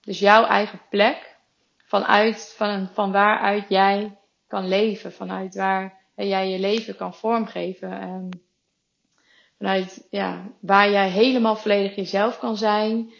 [0.00, 1.36] dus jouw eigen plek,
[1.76, 8.02] vanuit, van, van waaruit jij kan leven, vanuit waar jij je leven kan vormgeven.
[8.02, 8.28] Um,
[9.58, 13.12] vanuit ja, waar jij helemaal volledig jezelf kan zijn.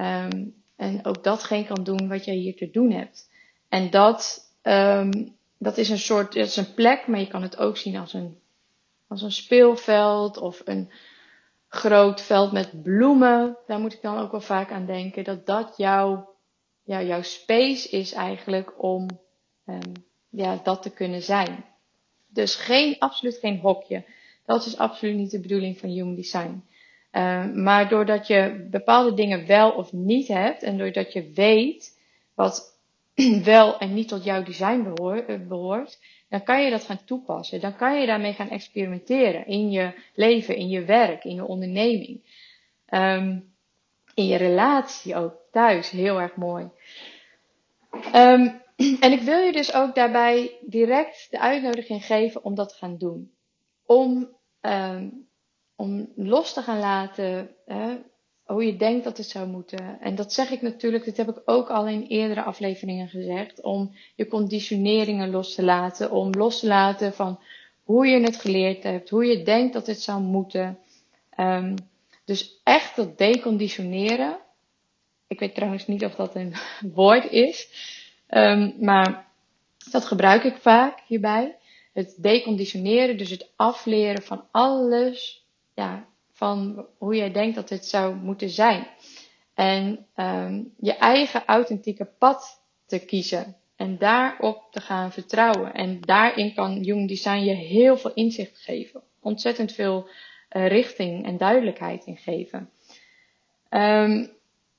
[0.00, 3.30] Um, en ook datgene kan doen wat jij hier te doen hebt.
[3.68, 7.56] En dat, um, dat is een soort, dat is een plek, maar je kan het
[7.56, 8.38] ook zien als een,
[9.08, 10.90] als een speelveld of een
[11.68, 13.56] groot veld met bloemen.
[13.66, 15.24] Daar moet ik dan ook wel vaak aan denken.
[15.24, 16.34] Dat dat jouw,
[16.82, 19.08] ja, jouw space is eigenlijk om
[19.66, 19.92] um,
[20.30, 21.64] ja, dat te kunnen zijn.
[22.28, 24.04] Dus geen, absoluut geen hokje.
[24.46, 26.64] Dat is absoluut niet de bedoeling van Human Design.
[27.12, 31.98] Uh, maar doordat je bepaalde dingen wel of niet hebt en doordat je weet
[32.34, 32.73] wat
[33.44, 34.92] wel en niet tot jouw design
[35.26, 35.98] eh, behoort,
[36.28, 37.60] dan kan je dat gaan toepassen.
[37.60, 42.42] Dan kan je daarmee gaan experimenteren in je leven, in je werk, in je onderneming.
[42.90, 43.52] Um,
[44.14, 46.70] in je relatie ook thuis, heel erg mooi.
[48.14, 48.62] Um,
[49.04, 52.98] en ik wil je dus ook daarbij direct de uitnodiging geven om dat te gaan
[52.98, 53.32] doen.
[53.86, 55.28] Om, um,
[55.76, 57.56] om los te gaan laten
[58.44, 60.00] hoe je denkt dat het zou moeten.
[60.00, 63.62] En dat zeg ik natuurlijk, dit heb ik ook al in eerdere afleveringen gezegd.
[63.62, 66.10] Om je conditioneringen los te laten.
[66.10, 67.40] Om los te laten van
[67.82, 69.10] hoe je het geleerd hebt.
[69.10, 70.78] Hoe je denkt dat het zou moeten.
[71.40, 71.74] Um,
[72.24, 74.38] dus echt dat deconditioneren.
[75.26, 76.54] Ik weet trouwens niet of dat een
[76.94, 77.68] woord is.
[78.28, 79.26] Um, maar
[79.90, 81.56] dat gebruik ik vaak hierbij.
[81.92, 88.14] Het deconditioneren, dus het afleren van alles, ja, van hoe jij denkt dat het zou
[88.14, 88.86] moeten zijn.
[89.54, 93.56] En ehm, je eigen authentieke pad te kiezen.
[93.76, 95.74] En daarop te gaan vertrouwen.
[95.74, 99.02] En daarin kan Human Design je heel veel inzicht geven.
[99.20, 100.08] Ontzettend veel
[100.50, 102.70] uh, richting en duidelijkheid in geven.
[103.70, 104.30] Um,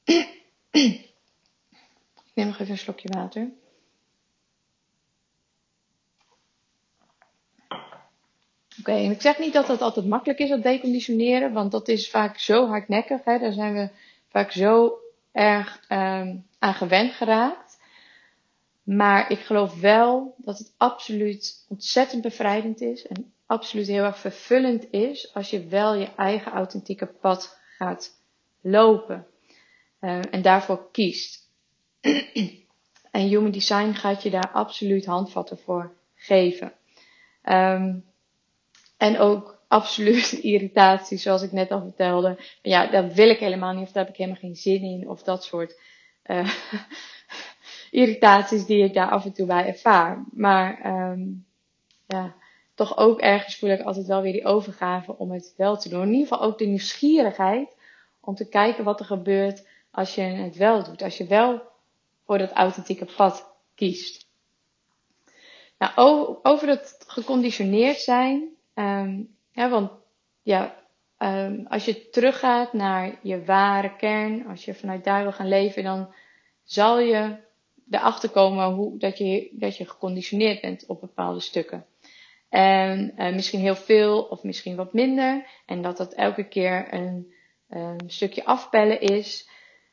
[0.72, 3.52] ik neem nog even een slokje water.
[8.80, 12.10] Oké, en ik zeg niet dat dat altijd makkelijk is, dat deconditioneren, want dat is
[12.10, 13.24] vaak zo hardnekkig.
[13.24, 13.40] Hè?
[13.40, 13.90] Daar zijn we
[14.30, 14.98] vaak zo
[15.32, 17.78] erg um, aan gewend geraakt.
[18.84, 24.92] Maar ik geloof wel dat het absoluut ontzettend bevrijdend is en absoluut heel erg vervullend
[24.92, 28.12] is als je wel je eigen authentieke pad gaat
[28.62, 29.28] lopen
[30.02, 31.50] uh, en daarvoor kiest.
[33.12, 36.74] en Human Design gaat je daar absoluut handvatten voor geven.
[37.44, 38.04] Um,
[38.97, 42.38] en ook absoluut irritatie, zoals ik net al vertelde.
[42.62, 45.23] Ja, dat wil ik helemaal niet, of daar heb ik helemaal geen zin in, of
[45.23, 45.79] dat soort
[46.25, 46.53] uh,
[48.01, 50.23] irritaties die ik daar af en toe bij ervaar.
[50.31, 51.45] Maar um,
[52.08, 52.36] ja,
[52.73, 56.01] toch ook ergens voel ik altijd wel weer die overgave om het wel te doen.
[56.01, 57.75] In ieder geval ook de nieuwsgierigheid
[58.19, 61.01] om te kijken wat er gebeurt als je het wel doet.
[61.01, 61.62] Als je wel
[62.25, 64.27] voor dat authentieke pad kiest.
[65.77, 65.91] Nou,
[66.43, 68.55] over het geconditioneerd zijn.
[68.76, 69.92] Um, ja, want
[70.42, 70.76] ja,
[71.18, 75.84] um, als je teruggaat naar je ware kern, als je vanuit daar wil gaan leven,
[75.84, 76.14] dan
[76.64, 77.36] zal je
[77.90, 81.86] erachter komen hoe, dat, je, dat je geconditioneerd bent op bepaalde stukken.
[82.50, 85.48] En uh, misschien heel veel of misschien wat minder.
[85.66, 87.34] En dat dat elke keer een,
[87.70, 89.50] een stukje afpellen is.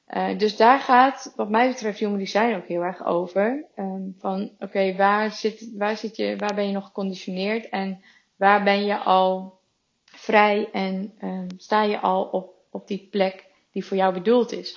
[0.08, 3.64] Uh, dus daar gaat, wat mij betreft, Human Design ook heel erg over.
[3.76, 8.02] Um, van oké, waar, zit, waar, zit je, waar ben je nog geconditioneerd en
[8.42, 9.60] waar ben je al
[10.04, 14.76] vrij en um, sta je al op, op die plek die voor jou bedoeld is.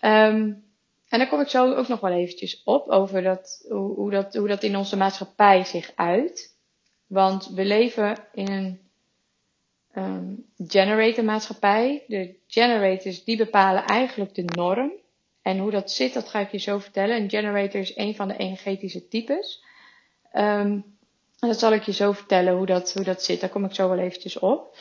[0.00, 0.64] Um,
[1.08, 4.34] en daar kom ik zo ook nog wel eventjes op over dat, hoe, hoe, dat,
[4.34, 6.56] hoe dat in onze maatschappij zich uit.
[7.06, 8.80] Want we leven in een
[9.94, 12.04] um, generator maatschappij.
[12.06, 14.92] De generators die bepalen eigenlijk de norm.
[15.42, 17.16] En hoe dat zit, dat ga ik je zo vertellen.
[17.16, 19.64] Een generator is een van de energetische types.
[21.38, 23.40] En dat zal ik je zo vertellen hoe dat, hoe dat zit.
[23.40, 24.76] Daar kom ik zo wel eventjes op.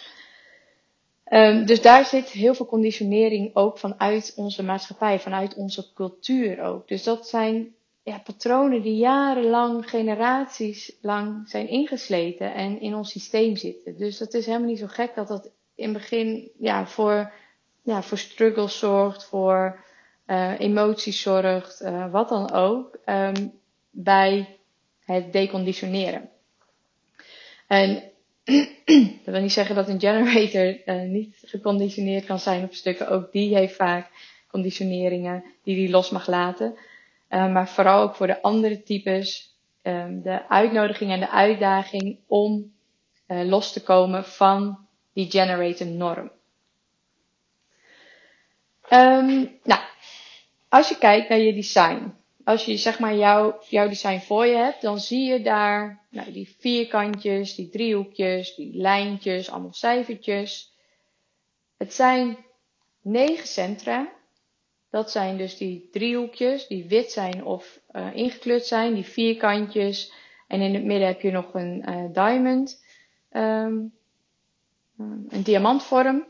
[1.30, 6.88] Um, dus daar zit heel veel conditionering ook vanuit onze maatschappij, vanuit onze cultuur ook.
[6.88, 13.56] Dus dat zijn ja, patronen die jarenlang, generaties lang zijn ingesleten en in ons systeem
[13.56, 13.98] zitten.
[13.98, 17.32] Dus dat is helemaal niet zo gek dat dat in het begin ja, voor,
[17.82, 19.84] ja, voor struggles zorgt, voor
[20.28, 24.58] uh, emoties zorgt, uh, wat dan ook, um, bij
[25.06, 26.30] het deconditioneren.
[27.67, 28.04] En
[29.23, 33.10] dat wil niet zeggen dat een generator uh, niet geconditioneerd kan zijn op stukken.
[33.10, 34.10] Ook die heeft vaak
[34.47, 36.75] conditioneringen die die los mag laten.
[37.30, 42.73] Uh, maar vooral ook voor de andere types um, de uitnodiging en de uitdaging om
[43.28, 46.32] uh, los te komen van die generator norm.
[48.89, 49.82] Um, nou,
[50.69, 52.13] als je kijkt naar je design,
[52.45, 56.31] als je zeg maar jouw, jouw design voor je hebt, dan zie je daar nou,
[56.31, 60.73] die vierkantjes, die driehoekjes, die lijntjes, allemaal cijfertjes.
[61.77, 62.38] Het zijn
[63.01, 64.13] negen centra.
[64.89, 70.13] Dat zijn dus die driehoekjes die wit zijn of uh, ingekleurd zijn, die vierkantjes.
[70.47, 72.84] En in het midden heb je nog een uh, diamond,
[73.31, 73.93] um,
[75.29, 76.25] een diamantvorm.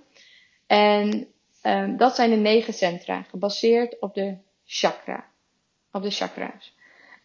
[0.67, 1.28] En
[1.63, 5.34] um, dat zijn de negen centra, gebaseerd op de chakra
[5.96, 6.74] op de chakra's.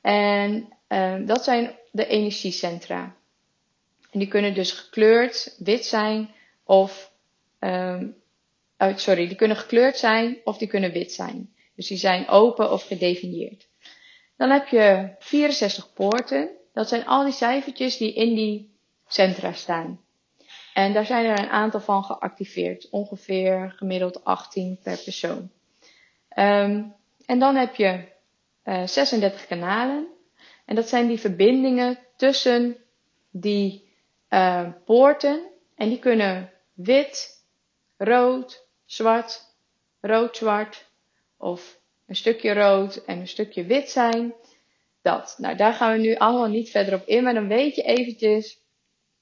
[0.00, 3.14] En uh, dat zijn de energiecentra.
[4.10, 7.12] En die kunnen dus gekleurd wit zijn of,
[7.60, 8.02] uh,
[8.94, 11.54] sorry, die kunnen gekleurd zijn of die kunnen wit zijn.
[11.74, 13.68] Dus die zijn open of gedefinieerd.
[14.36, 16.48] Dan heb je 64 poorten.
[16.72, 18.74] Dat zijn al die cijfertjes die in die
[19.08, 20.00] centra staan.
[20.74, 22.88] En daar zijn er een aantal van geactiveerd.
[22.90, 25.50] Ongeveer gemiddeld 18 per persoon.
[26.36, 26.94] Um,
[27.26, 28.04] en dan heb je
[28.64, 30.08] uh, eh, 36 kanalen.
[30.64, 32.76] En dat zijn die verbindingen tussen
[33.30, 33.88] die
[34.30, 35.50] uh, poorten.
[35.74, 37.44] En die kunnen wit,
[37.96, 39.54] rood, zwart,
[40.00, 40.90] rood-zwart
[41.36, 44.34] of een stukje rood en een stukje wit zijn.
[45.02, 45.34] Dat.
[45.38, 48.60] Nou, daar gaan we nu allemaal niet verder op in, maar dan weet je eventjes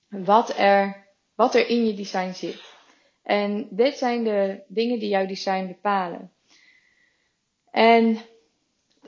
[0.08, 2.62] wat er, wat er in je design zit.
[3.22, 6.32] En dit zijn de dingen die jouw design bepalen.
[7.70, 8.18] En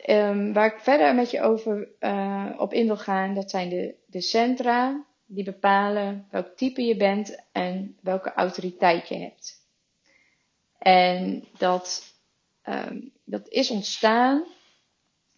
[0.07, 3.95] Um, waar ik verder met je over uh, op in wil gaan, dat zijn de,
[4.07, 9.61] de centra, die bepalen welk type je bent en welke autoriteit je hebt.
[10.79, 12.15] En dat,
[12.63, 14.45] ehm, dat is ontstaan,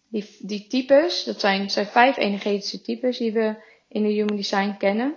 [0.07, 3.55] die, die types, dat zijn, zijn vijf energetische types die we
[3.87, 5.15] in de Human Design kennen.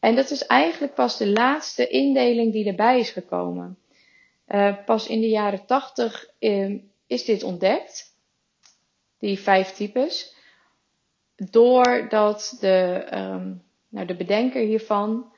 [0.00, 3.78] En dat is eigenlijk pas de laatste indeling die erbij is gekomen.
[4.48, 8.16] Uh, pas in de jaren tachtig uh, is dit ontdekt,
[9.18, 10.34] die vijf types,
[11.36, 15.32] doordat de, um, nou, de bedenker hiervan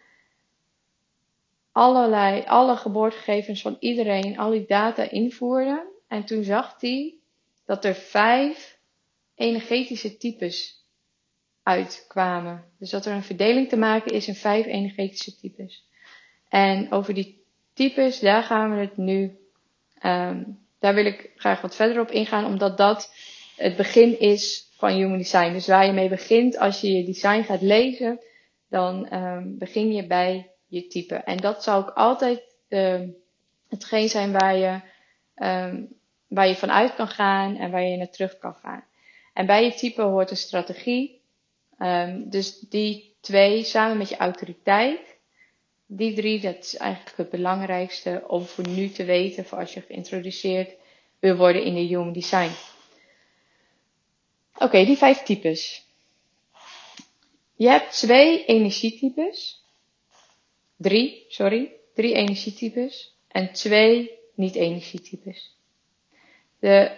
[1.73, 5.89] allerlei, alle geboortegegevens van iedereen, al die data invoerde.
[6.09, 7.15] En toen zag hij
[7.65, 8.79] dat er vijf
[9.35, 10.85] energetische types
[11.63, 12.65] uitkwamen.
[12.79, 15.89] Dus dat er een verdeling te maken is in vijf energetische types.
[16.49, 19.39] En over die types, daar gaan we het nu,
[20.03, 23.15] um, daar wil ik graag wat verder op ingaan, omdat dat
[23.61, 25.53] het begin is van Human Design.
[25.53, 28.21] Dus waar je mee begint als je je design gaat lezen,
[28.69, 31.15] dan um, begin je bij je type.
[31.15, 33.01] En dat zal ook altijd uh,
[33.69, 34.81] hetgeen zijn waar je,
[35.47, 35.89] um,
[36.29, 38.85] waar je vanuit kan gaan en waar je naar terug kan gaan.
[39.35, 41.19] En bij je type hoort een strategie.
[42.25, 45.19] Dus die twee samen met je autoriteit.
[45.87, 49.81] Die drie, dat is eigenlijk het belangrijkste om voor nu te weten voor als je
[49.81, 50.71] geïntroduceerd
[51.19, 52.51] wil worden in de Human Design.
[54.63, 55.87] Oké, die vijf types.
[57.57, 59.65] Je hebt twee energietypes.
[60.77, 61.73] Drie, sorry.
[61.95, 63.15] Drie energietypes.
[63.29, 65.57] En twee niet-energietypes.
[66.59, 66.91] De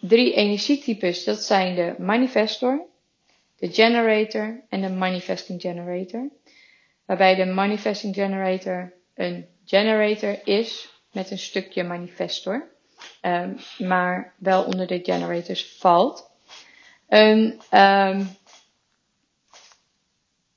[0.00, 2.86] drie energietypes, dat zijn de manifestor,
[3.58, 6.28] de generator en de manifesting generator.
[7.06, 12.70] Waarbij de manifesting generator een generator is met een stukje manifestor.
[13.22, 16.30] Um, maar wel onder de generators valt.
[17.12, 18.26] Um, um,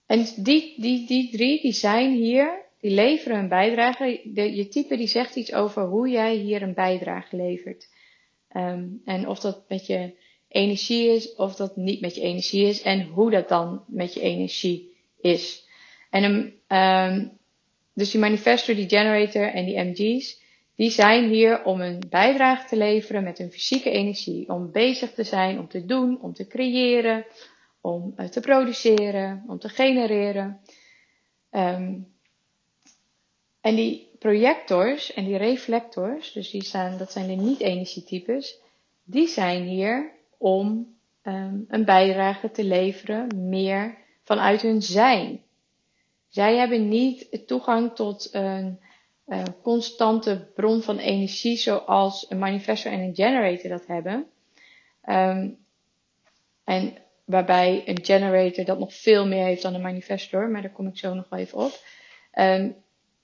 [0.05, 4.21] en die, die, die drie, die zijn hier, die leveren een bijdrage.
[4.23, 7.89] De, je type die zegt iets over hoe jij hier een bijdrage levert.
[8.53, 10.13] Um, en of dat met je
[10.47, 14.21] energie is, of dat niet met je energie is, en hoe dat dan met je
[14.21, 15.67] energie is.
[16.09, 16.53] En
[17.93, 20.41] dus die manifestor, die generator en die MG's,
[20.75, 24.49] die zijn hier om een bijdrage te leveren met hun fysieke energie.
[24.49, 27.25] Om bezig te zijn, om te doen, om te creëren,
[27.81, 30.59] om uh, te produceren, om te genereren.
[31.51, 32.13] Um,
[33.61, 38.59] en die projectors en die reflectors, dus die staan, dat zijn de niet-energietypes,
[39.03, 45.41] die zijn hier om um, een bijdrage te leveren meer vanuit hun zijn.
[46.27, 48.79] Zij hebben niet toegang tot een
[49.61, 54.25] constante bron van energie zoals een manifestor en een generator dat hebben.
[55.09, 55.57] Um,
[56.63, 56.93] en
[57.25, 60.97] waarbij een generator dat nog veel meer heeft dan een manifestor, maar daar kom ik
[60.97, 61.71] zo nog wel even op.
[62.33, 62.75] Um,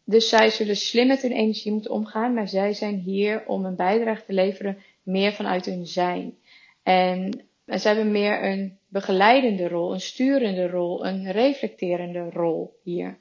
[0.04, 3.76] dus zij zullen slim met hun energie moeten omgaan, maar zij zijn hier om een
[3.76, 6.38] bijdrage te leveren meer vanuit hun zijn.
[6.84, 13.18] En, en ze hebben meer een begeleidende rol, een sturende rol, een reflecterende rol hier.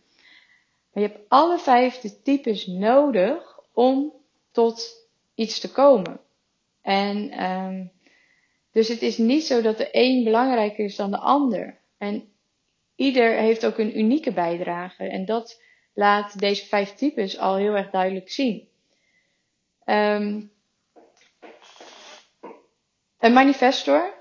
[0.92, 4.12] Maar je hebt alle vijf de types nodig om
[4.50, 6.20] tot iets te komen.
[6.83, 7.92] En um,
[8.72, 11.81] dus het is niet zo dat de een belangrijker is dan de ander.
[11.98, 12.33] En
[12.94, 15.05] ieder heeft ook een unieke bijdrage.
[15.05, 15.62] En dat
[15.94, 18.68] laat deze vijf types al heel erg duidelijk zien.
[19.85, 20.53] Um,
[23.18, 24.14] een manifestor,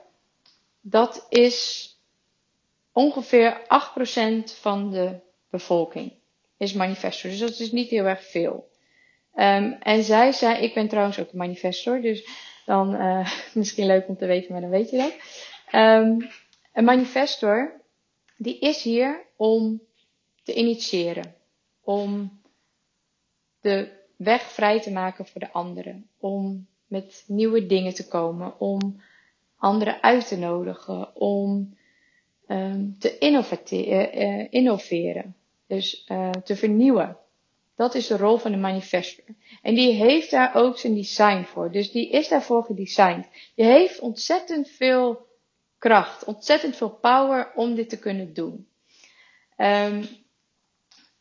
[0.82, 1.88] dat is
[2.92, 6.19] ongeveer 8% van de bevolking
[6.60, 7.30] is manifestor.
[7.30, 8.70] Dus dat is niet heel erg veel.
[9.36, 12.28] Um, en zij zei, ik ben trouwens ook een manifestor, dus
[12.66, 15.14] dan uh, misschien leuk om te weten, maar dan weet je dat.
[15.82, 16.30] Um,
[16.74, 17.82] een manifestor,
[18.38, 19.82] die is hier om
[20.44, 21.36] te initiëren,
[21.82, 22.40] om
[23.62, 29.02] de weg vrij te maken voor de anderen, om met nieuwe dingen te komen, om
[29.58, 31.78] anderen uit te nodigen, om
[32.48, 35.36] um, te uh, innoveren.
[35.70, 37.18] Dus uh, te vernieuwen.
[37.76, 39.26] Dat is de rol van de manifestor.
[39.62, 41.72] En die heeft daar ook zijn design voor.
[41.72, 43.28] Dus die is daarvoor gedesigned.
[43.56, 45.28] Die heeft ontzettend veel
[45.78, 48.68] kracht, ontzettend veel power om dit te kunnen doen.
[49.58, 50.08] Um,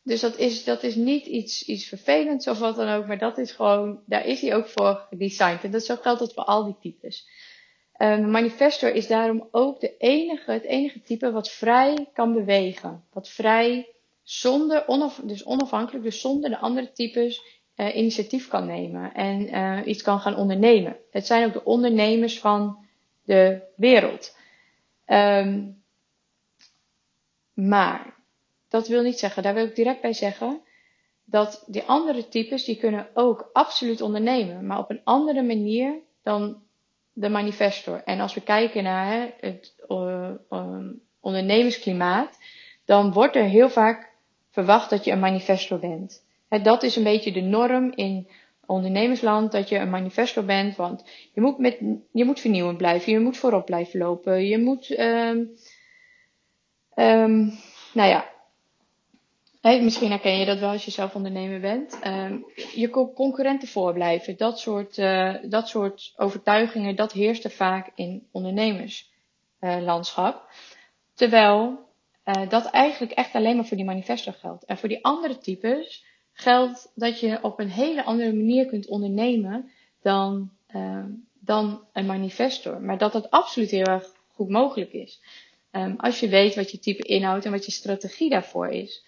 [0.03, 3.37] dus dat is, dat is niet iets, iets vervelends of wat dan ook, maar dat
[3.37, 5.63] is gewoon, daar is hij ook voor gedesigned.
[5.63, 7.27] En dat zo geldt voor al die types.
[7.97, 13.03] Um, manifestor is daarom ook de enige, het enige type wat vrij kan bewegen.
[13.13, 13.87] Wat vrij
[14.29, 17.41] zonder, onaf, dus onafhankelijk, dus zonder de andere types
[17.75, 20.97] uh, initiatief kan nemen en uh, iets kan gaan ondernemen.
[21.11, 22.85] Het zijn ook de ondernemers van
[23.23, 24.37] de wereld.
[25.07, 25.83] Um,
[27.53, 28.15] maar
[28.67, 30.61] dat wil niet zeggen, daar wil ik direct bij zeggen,
[31.25, 36.61] dat die andere types, die kunnen ook absoluut ondernemen, maar op een andere manier dan
[37.13, 38.03] de manifestor.
[38.03, 40.31] En als we kijken naar hè, het uh,
[41.19, 42.37] ondernemersklimaat,
[42.85, 44.09] dan wordt er heel vaak
[44.49, 46.23] verwacht dat je een manifestor bent.
[46.63, 48.27] Dat is een beetje de norm in
[48.65, 51.77] ondernemersland dat je een manifestor bent, want je moet, met,
[52.11, 55.51] je moet vernieuwend blijven, je moet voorop blijven lopen, je moet, um,
[56.95, 57.53] um,
[57.93, 58.29] nou ja,
[59.61, 61.99] misschien herken je dat wel als je zelf ondernemer bent.
[62.05, 62.45] Um,
[62.75, 64.37] je concurrenten voorblijven.
[64.37, 70.51] Dat soort, uh, dat soort overtuigingen, dat heerst er vaak in ondernemerslandschap.
[71.13, 71.87] Terwijl
[72.25, 74.65] uh, dat eigenlijk echt alleen maar voor die manifesto geldt.
[74.65, 79.71] En voor die andere types geldt dat je op een hele andere manier kunt ondernemen
[80.01, 80.51] dan,
[81.39, 82.81] dan een manifestor.
[82.81, 85.21] Maar dat dat absoluut heel erg goed mogelijk is.
[85.71, 89.05] Um, als je weet wat je type inhoudt en wat je strategie daarvoor is.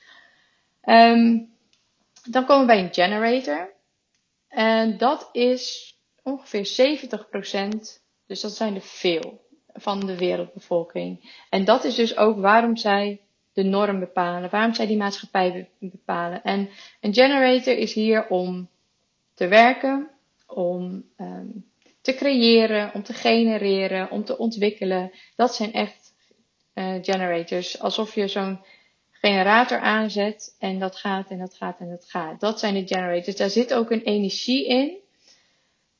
[0.83, 1.49] Um,
[2.29, 3.73] dan komen we bij een generator.
[4.47, 6.97] En dat is ongeveer
[7.65, 9.41] 70%, dus dat zijn er veel
[9.73, 11.35] van de wereldbevolking.
[11.49, 13.21] En dat is dus ook waarom zij
[13.53, 16.43] de norm bepalen, waarom zij die maatschappij bepalen.
[16.43, 16.69] En
[16.99, 18.69] een generator is hier om
[19.33, 20.09] te werken,
[20.47, 21.65] om um,
[22.01, 25.11] te creëren, om te genereren, om te ontwikkelen.
[25.35, 26.13] Dat zijn echt
[26.75, 27.79] uh, generators.
[27.79, 28.59] Alsof je zo'n
[29.11, 32.39] generator aanzet en dat gaat en dat gaat en dat gaat.
[32.39, 33.35] Dat zijn de generators.
[33.35, 34.97] Daar zit ook een energie in.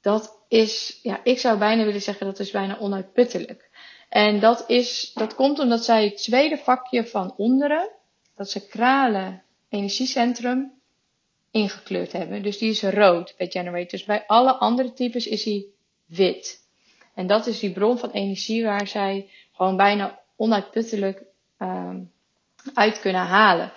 [0.02, 3.70] Dat is, ja, ik zou bijna willen zeggen dat is bijna onuitputtelijk.
[4.10, 7.90] En dat is, dat komt omdat zij het tweede vakje van onderen,
[8.36, 10.72] dat sacrale energiecentrum,
[11.52, 12.44] ingekleurd hebben.
[12.44, 14.04] Dus die is rood bij generators.
[14.04, 15.74] Bij alle andere types is die
[16.06, 16.60] wit.
[17.16, 21.24] En dat is die bron van energie waar zij gewoon bijna onuitputtelijk
[21.60, 22.12] um,
[22.74, 23.72] uit kunnen halen.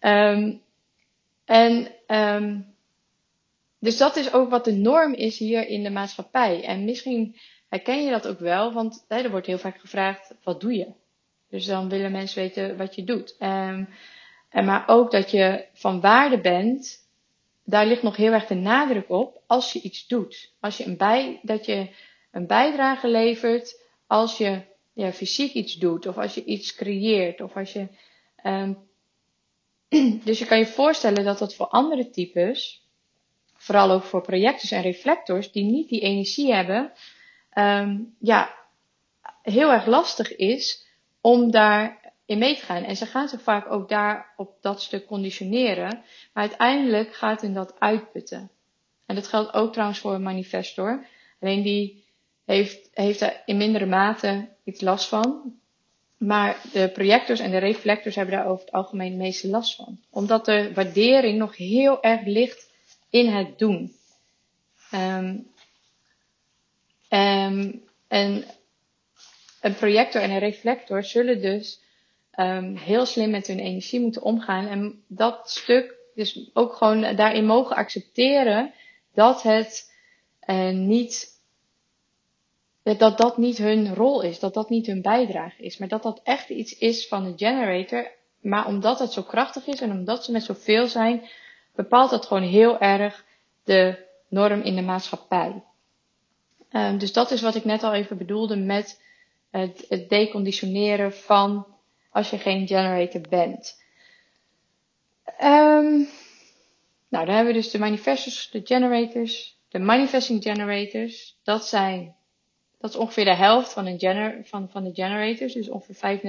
[0.00, 0.62] Um,
[1.44, 2.74] en um,
[3.78, 6.64] dus dat is ook wat de norm is hier in de maatschappij.
[6.64, 7.36] En misschien
[7.68, 10.92] herken je dat ook wel, want hè, er wordt heel vaak gevraagd: wat doe je?
[11.48, 13.36] Dus dan willen mensen weten wat je doet.
[13.40, 13.88] Um,
[14.48, 17.08] en maar ook dat je van waarde bent,
[17.64, 20.52] daar ligt nog heel erg de nadruk op als je iets doet.
[20.60, 21.88] Als je een bij, dat je
[22.30, 24.60] een bijdrage levert als je
[24.92, 27.88] ja, fysiek iets doet, of als je iets creëert, of als je
[28.44, 28.78] Um,
[30.24, 32.87] dus je kan je voorstellen dat dat voor andere types,
[33.58, 36.92] vooral ook voor projectors en reflectors, die niet die energie hebben,
[37.54, 38.54] um, ja,
[39.42, 40.86] heel erg lastig is
[41.20, 42.84] om daar in mee te gaan.
[42.84, 46.02] En ze gaan zich vaak ook daar op dat stuk conditioneren.
[46.32, 48.50] Maar uiteindelijk gaat hun dat uitputten.
[49.06, 51.06] En dat geldt ook trouwens voor een manifestor.
[51.40, 52.04] Alleen die
[52.44, 55.54] heeft, heeft er in mindere mate iets last van.
[56.18, 60.00] Maar de projectors en de reflectors hebben daar over het algemeen het meeste last van.
[60.10, 62.67] Omdat de waardering nog heel erg ligt
[63.10, 63.92] in het doen.
[64.94, 65.46] Um,
[67.10, 68.44] um, en
[69.60, 71.80] een projector en een reflector zullen dus
[72.36, 74.66] um, heel slim met hun energie moeten omgaan.
[74.66, 78.72] En dat stuk dus ook gewoon daarin mogen accepteren
[79.14, 79.92] dat het
[80.46, 81.36] uh, niet
[82.96, 86.20] dat dat niet hun rol is, dat dat niet hun bijdrage is, maar dat dat
[86.22, 88.10] echt iets is van de generator.
[88.40, 91.28] Maar omdat het zo krachtig is en omdat ze met zoveel zijn,
[91.78, 93.24] bepaalt dat gewoon heel erg
[93.64, 95.62] de norm in de maatschappij.
[96.72, 99.02] Um, dus dat is wat ik net al even bedoelde met
[99.50, 101.66] het, het deconditioneren van
[102.10, 103.82] als je geen generator bent.
[105.42, 106.08] Um,
[107.08, 111.36] nou, dan hebben we dus de manifestors, de generators, de manifesting generators.
[111.42, 112.16] Dat zijn
[112.78, 115.52] dat is ongeveer de helft van, een van, van de generators.
[115.52, 116.20] Dus ongeveer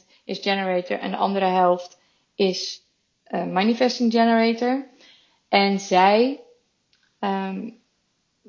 [0.00, 1.98] 35% is generator en de andere helft
[2.34, 2.82] is
[3.30, 4.86] uh, manifesting generator.
[5.48, 6.40] En zij,
[7.20, 7.80] um,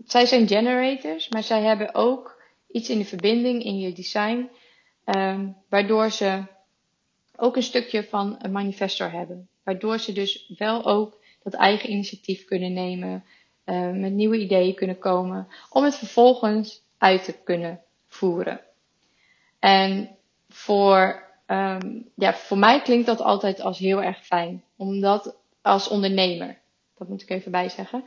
[0.05, 4.49] zij zijn generators, maar zij hebben ook iets in de verbinding in je design,
[5.05, 6.43] um, waardoor ze
[7.35, 9.49] ook een stukje van een manifestor hebben.
[9.63, 13.23] Waardoor ze dus wel ook dat eigen initiatief kunnen nemen,
[13.65, 18.61] uh, met nieuwe ideeën kunnen komen, om het vervolgens uit te kunnen voeren.
[19.59, 20.15] En
[20.49, 24.63] voor, um, ja, voor mij klinkt dat altijd als heel erg fijn.
[24.77, 26.57] Omdat als ondernemer,
[26.97, 28.03] dat moet ik even bijzeggen,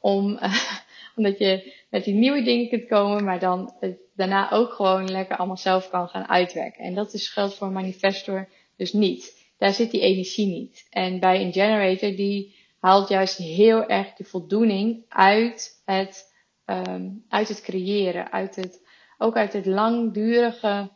[0.00, 0.38] om,
[1.16, 3.74] omdat je met die nieuwe dingen kunt komen, maar dan
[4.14, 6.84] daarna ook gewoon lekker allemaal zelf kan gaan uitwerken.
[6.84, 9.40] En dat is geldt voor een manifestor dus niet.
[9.58, 10.86] Daar zit die energie niet.
[10.90, 16.32] En bij een generator die haalt juist heel erg de voldoening uit het
[16.66, 18.86] um, uit het creëren, uit het,
[19.18, 20.90] ook uit het langdurige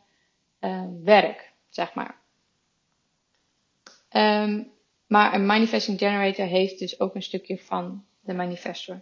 [0.61, 1.46] uh, werk,
[1.77, 2.15] zeg maar.
[4.09, 4.63] Ehm,
[5.07, 9.01] maar een manifesting generator heeft dus ook een stukje van de manifestor.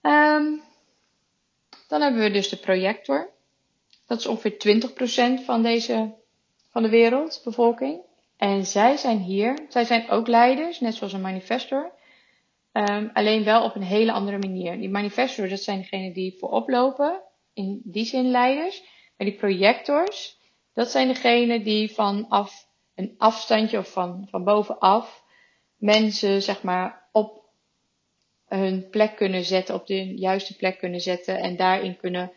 [0.00, 0.56] Ehm,
[1.88, 3.30] dan hebben we dus de projector.
[4.06, 6.14] Dat is ongeveer 20% van deze,
[6.70, 8.00] van de wereldbevolking.
[8.36, 11.92] En zij zijn hier, zij zijn ook leiders, net zoals een manifestor.
[12.72, 14.78] Um, alleen wel op een hele andere manier.
[14.78, 17.22] Die manifestors, dat zijn degenen die voorop lopen,
[17.52, 18.82] in die zin leiders.
[19.16, 20.40] Maar die projectors,
[20.74, 25.22] dat zijn degenen die vanaf een afstandje of van, van bovenaf
[25.76, 27.42] mensen, zeg maar, op
[28.46, 32.32] hun plek kunnen zetten, op de juiste plek kunnen zetten en daarin kunnen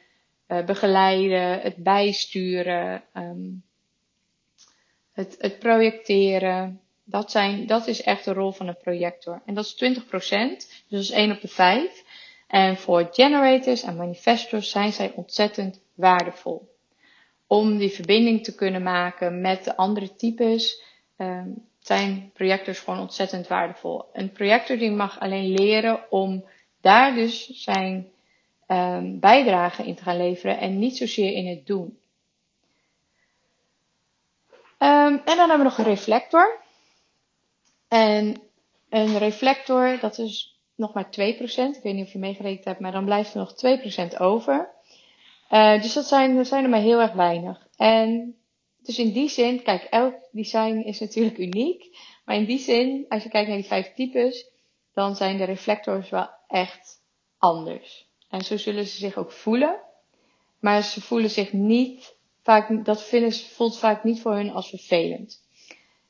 [0.48, 3.64] uh, begeleiden, het bijsturen, um,
[5.12, 6.80] het, het projecteren.
[7.04, 9.42] Dat, zijn, dat is echt de rol van een projector.
[9.46, 12.04] En dat is 20%, dus dat is 1 op de 5.
[12.48, 16.75] En voor generators en manifestors zijn zij ontzettend waardevol.
[17.56, 20.82] Om die verbinding te kunnen maken met de andere types,
[21.18, 24.06] um, zijn projectors gewoon ontzettend waardevol.
[24.14, 26.46] Een projector die mag alleen leren om
[26.82, 28.12] daar dus zijn
[28.68, 31.98] um, bijdrage in te gaan leveren en niet zozeer in het doen.
[34.80, 36.60] Um, en dan hebben we nog een reflector.
[37.88, 38.42] En
[38.90, 41.10] een reflector, dat is nog maar 2%.
[41.16, 43.54] Ik weet niet of je meegerekend hebt, maar dan blijft er nog
[44.14, 44.75] 2% over.
[45.56, 47.68] Uh, dus dat zijn, zijn er maar heel erg weinig.
[47.76, 48.36] En
[48.82, 51.98] dus in die zin, kijk, elk design is natuurlijk uniek.
[52.26, 54.50] Maar in die zin, als je kijkt naar die vijf types,
[54.94, 57.02] dan zijn de reflectors wel echt
[57.38, 58.08] anders.
[58.30, 59.80] En zo zullen ze zich ook voelen.
[60.60, 65.44] Maar ze voelen zich niet, vaak, dat vinden, voelt vaak niet voor hun als vervelend.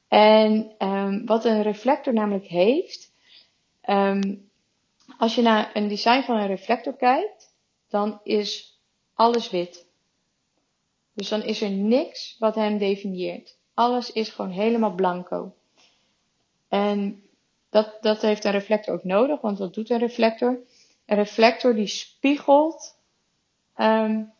[0.07, 3.11] En um, wat een reflector namelijk heeft,
[3.89, 4.49] um,
[5.17, 7.53] als je naar een design van een reflector kijkt,
[7.89, 8.74] dan is
[9.16, 9.86] alles wit.
[11.13, 13.57] Dus dan is er niks wat hem definieert.
[13.74, 15.53] Alles is gewoon helemaal blanco.
[16.68, 17.24] En
[17.70, 20.59] dat, dat heeft een reflector ook nodig, want wat doet een reflector?
[21.05, 22.97] Een reflector die spiegelt
[23.78, 24.34] um,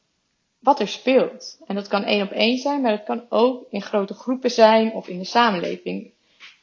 [0.60, 1.60] wat er speelt.
[1.66, 4.92] En dat kan één op één zijn, maar dat kan ook in grote groepen zijn
[4.94, 6.14] of in de samenleving.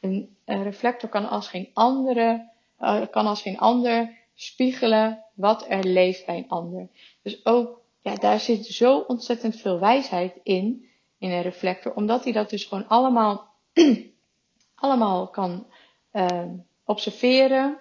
[0.01, 2.49] Een, reflector kan als geen andere,
[2.79, 6.87] uh, kan als geen ander spiegelen wat er leeft bij een ander.
[7.21, 10.85] Dus ook, ja, daar zit zo ontzettend veel wijsheid in,
[11.17, 13.53] in een reflector, omdat hij dat dus gewoon allemaal,
[14.75, 15.67] allemaal kan
[16.13, 16.43] uh,
[16.85, 17.79] observeren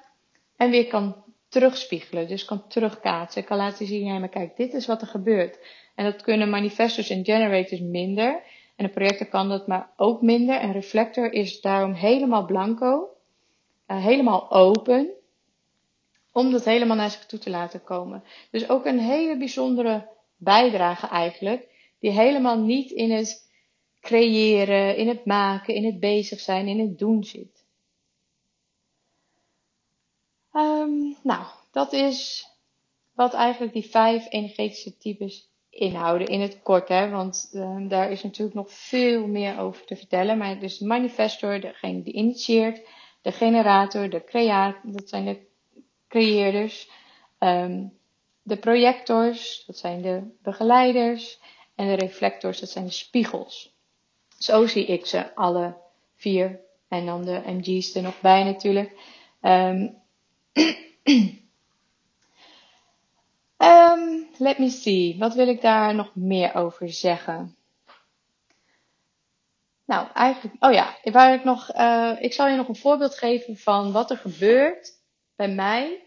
[0.57, 2.29] en weer kan terugspiegelen.
[2.29, 5.59] Dus kan terugkaatsen, kan laten zien, ja, maar kijk, dit is wat er gebeurt.
[5.95, 8.43] En dat kunnen manifestors en generators minder.
[8.77, 10.63] En een projector kan dat maar ook minder.
[10.63, 13.09] Een reflector is daarom helemaal blanco.
[13.87, 15.11] Uh, helemaal open.
[16.33, 18.25] Om dat helemaal naar zich toe te laten komen.
[18.51, 21.69] Dus ook een hele bijzondere bijdrage eigenlijk.
[21.99, 23.51] Die helemaal niet in het
[24.01, 27.65] creëren, in het maken, in het bezig zijn, in het doen zit.
[30.53, 32.47] Um, nou, dat is
[33.15, 38.23] wat eigenlijk die vijf energetische types inhouden in het kort, hè, want uh, daar is
[38.23, 40.39] natuurlijk nog veel meer over te vertellen.
[40.39, 42.89] Maar dus de manifestor, degene die initieert,
[43.23, 45.51] de generator, de creator, dat zijn de
[46.13, 46.91] creëerders,
[47.39, 47.99] um,
[48.43, 51.41] de projectors, dat zijn de begeleiders,
[51.75, 53.75] en de reflectors, dat zijn de spiegels.
[54.39, 55.77] Zo zie ik ze alle
[56.17, 56.61] vier.
[56.89, 58.93] En dan de MG's er nog bij natuurlijk.
[59.41, 60.01] Um,
[63.57, 65.17] Um, let me see.
[65.19, 67.57] Wat wil ik daar nog meer over zeggen?
[69.85, 73.57] Nou, eigenlijk, oh ja, waar ik nog, uh, ik zal je nog een voorbeeld geven
[73.57, 75.02] van wat er gebeurt
[75.37, 76.07] bij mij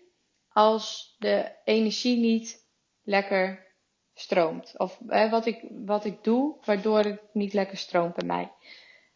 [0.49, 2.65] als de energie niet
[3.03, 3.65] lekker
[4.13, 4.73] stroomt.
[4.77, 4.99] Of
[5.29, 8.51] wat, ik, wat ik doe waardoor het niet lekker stroomt bij mij.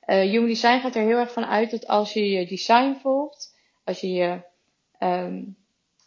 [0.05, 3.55] Uh, Human Design gaat er heel erg van uit dat als je je design volgt,
[3.83, 4.41] als je je,
[4.99, 5.57] um,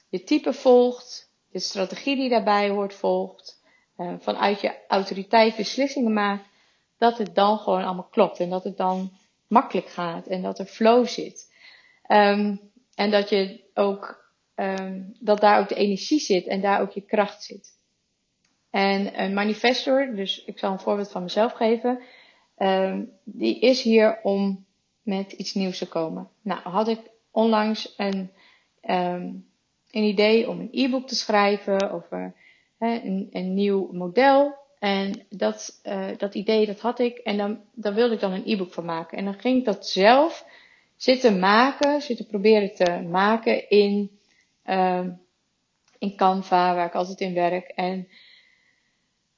[0.09, 3.63] je type volgt, de strategie die daarbij hoort volgt,
[3.97, 6.45] uh, vanuit je autoriteit beslissingen maakt,
[6.99, 9.13] dat het dan gewoon allemaal klopt en dat het dan
[9.47, 11.53] makkelijk gaat en dat er flow zit.
[12.09, 16.93] Um, en dat je ook, um, dat daar ook de energie zit en daar ook
[16.93, 17.81] je kracht zit.
[18.71, 22.01] En een manifestor, dus ik zal een voorbeeld van mezelf geven,
[22.59, 24.65] um, die is hier om
[25.03, 26.29] met iets nieuws te komen.
[26.43, 28.31] Nou, had ik onlangs een,
[28.83, 29.47] um,
[29.91, 32.35] een idee om een e-book te schrijven over
[32.79, 34.55] een, een, nieuw model.
[34.79, 38.47] En dat, uh, dat idee dat had ik en dan, daar wilde ik dan een
[38.47, 39.19] e-book van maken.
[39.19, 40.47] En dan ging ik dat zelf
[41.03, 44.19] zitten maken, zitten proberen te maken in,
[44.67, 45.07] uh,
[45.99, 47.69] in Canva, waar ik altijd in werk.
[47.69, 48.09] En,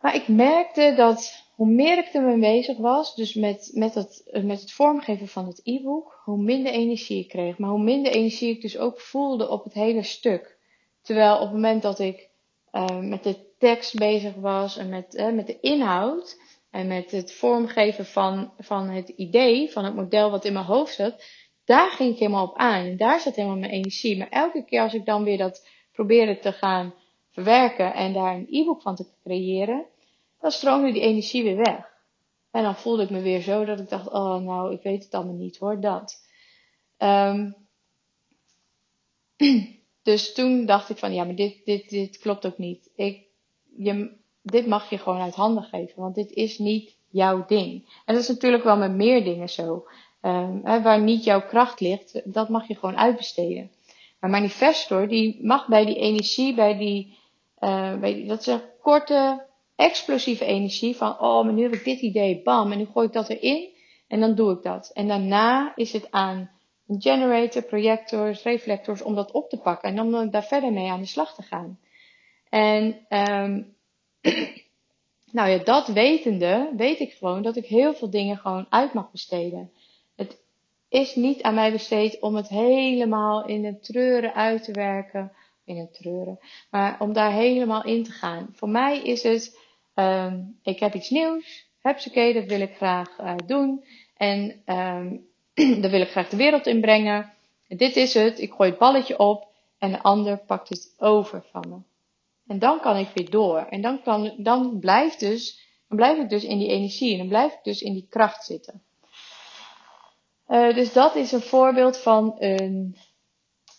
[0.00, 4.60] maar ik merkte dat hoe meer ik ermee bezig was, dus met, met, het, met
[4.60, 7.58] het vormgeven van het e-book, hoe minder energie ik kreeg.
[7.58, 10.58] Maar hoe minder energie ik dus ook voelde op het hele stuk.
[11.02, 12.28] Terwijl op het moment dat ik
[12.72, 16.40] uh, met de tekst bezig was en met, met de inhoud
[16.70, 20.94] en met het vormgeven van, van het idee, van het model wat in mijn hoofd
[20.94, 21.24] zat,
[21.64, 22.84] daar ging ik helemaal op aan.
[22.84, 24.18] En daar zat helemaal mijn energie.
[24.18, 26.94] Maar elke keer als ik dan weer dat probeerde te gaan
[27.30, 29.84] verwerken en daar een e-book van te creëren,
[30.40, 31.92] dan stroomde die energie weer weg.
[32.50, 35.14] En dan voelde ik me weer zo dat ik dacht, oh nou, ik weet het
[35.14, 36.26] allemaal niet hoor, dat.
[36.98, 37.56] Um,
[40.02, 42.90] dus toen dacht ik van, ja, maar dit, dit, dit klopt ook niet.
[42.94, 43.26] Ik,
[43.76, 48.00] je, dit mag je gewoon uit handen geven, want dit is niet jouw ding.
[48.04, 49.86] En dat is natuurlijk wel met meer dingen zo.
[50.62, 53.70] Hè, waar niet jouw kracht ligt, dat mag je gewoon uitbesteden.
[54.20, 57.18] Maar manifestor, die mag bij die energie, bij die,
[57.60, 59.46] uh, bij die dat is een korte,
[59.76, 63.12] explosieve energie van, oh, maar nu heb ik dit idee, bam, en nu gooi ik
[63.12, 63.68] dat erin
[64.08, 64.90] en dan doe ik dat.
[64.94, 66.50] En daarna is het aan
[66.86, 71.00] een generator, projectors, reflectors om dat op te pakken en om daar verder mee aan
[71.00, 71.78] de slag te gaan.
[72.48, 73.76] En um,
[75.36, 79.10] nou ja, dat wetende, weet ik gewoon dat ik heel veel dingen gewoon uit mag
[79.10, 79.70] besteden.
[80.94, 85.32] Is niet aan mij besteed om het helemaal in het treuren uit te werken.
[85.64, 86.38] In het treuren.
[86.70, 88.48] Maar om daar helemaal in te gaan.
[88.52, 89.62] Voor mij is het
[89.94, 91.66] Um, ik heb iets nieuws.
[91.80, 93.84] Hupsakee, dat wil ik graag uh, doen.
[94.16, 95.26] En um,
[95.82, 97.32] dat wil ik graag de wereld inbrengen.
[97.68, 98.40] Dit is het.
[98.40, 99.48] Ik gooi het balletje op.
[99.78, 101.76] En de ander pakt het over van me.
[102.46, 103.58] En dan kan ik weer door.
[103.58, 107.12] En dan, kan, dan, blijft dus, dan blijf ik dus in die energie.
[107.12, 108.82] En dan blijf ik dus in die kracht zitten.
[110.48, 112.96] Uh, dus dat is een voorbeeld van een,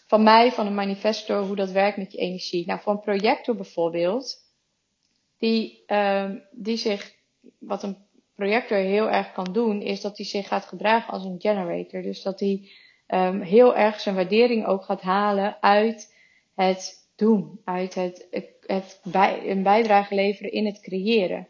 [0.07, 2.66] van mij, van een manifesto, hoe dat werkt met je energie.
[2.66, 4.43] Nou, voor een projector bijvoorbeeld
[5.38, 7.16] die, um, die zich,
[7.59, 7.97] wat een
[8.36, 12.01] projector heel erg kan doen, is dat hij zich gaat gedragen als een generator.
[12.01, 12.70] Dus dat hij
[13.07, 16.16] um, heel erg zijn waardering ook gaat halen uit
[16.55, 18.28] het doen, uit het,
[18.66, 21.47] het bij, een bijdrage leveren in het creëren.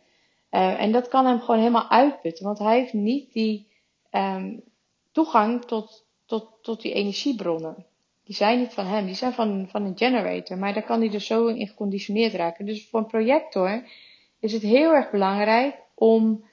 [0.51, 3.67] Uh, en dat kan hem gewoon helemaal uitputten, want hij heeft niet die
[4.11, 4.63] um,
[5.15, 7.85] toegang tot, tot, tot die energiebronnen
[8.25, 10.57] die zijn niet van hem, die zijn van, van een generator.
[10.57, 12.65] Maar daar kan hij dus zo in geconditioneerd raken.
[12.65, 13.83] Dus voor een projector
[14.39, 16.45] is het heel erg belangrijk om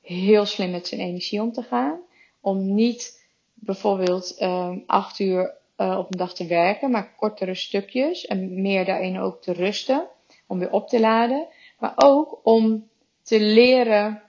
[0.00, 2.00] heel slim met zijn energie om te gaan.
[2.40, 8.26] Om niet bijvoorbeeld um, acht uur uh, op een dag te werken, maar kortere stukjes
[8.26, 10.08] en meer daarin ook te rusten,
[10.46, 11.46] om weer op te laden.
[11.78, 12.88] Maar ook om
[13.22, 14.22] te leren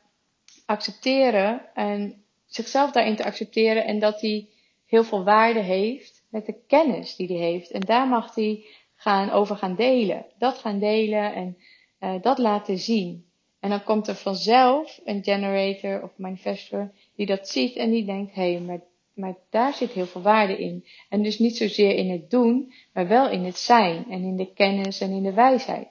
[0.66, 4.48] accepteren en zichzelf daarin te accepteren en dat hij
[4.86, 7.72] heel veel waarde heeft met de kennis die hij heeft.
[7.72, 8.66] En daar mag hij
[8.96, 10.26] gaan over gaan delen.
[10.38, 11.58] Dat gaan delen en
[12.00, 13.26] uh, dat laten zien.
[13.60, 18.36] En dan komt er vanzelf een generator of manifestor die dat ziet en die denkt,
[18.36, 18.80] hé, hey, maar,
[19.14, 20.86] maar daar zit heel veel waarde in.
[21.10, 24.54] En dus niet zozeer in het doen, maar wel in het zijn en in de
[24.54, 25.88] kennis en in de wijsheid.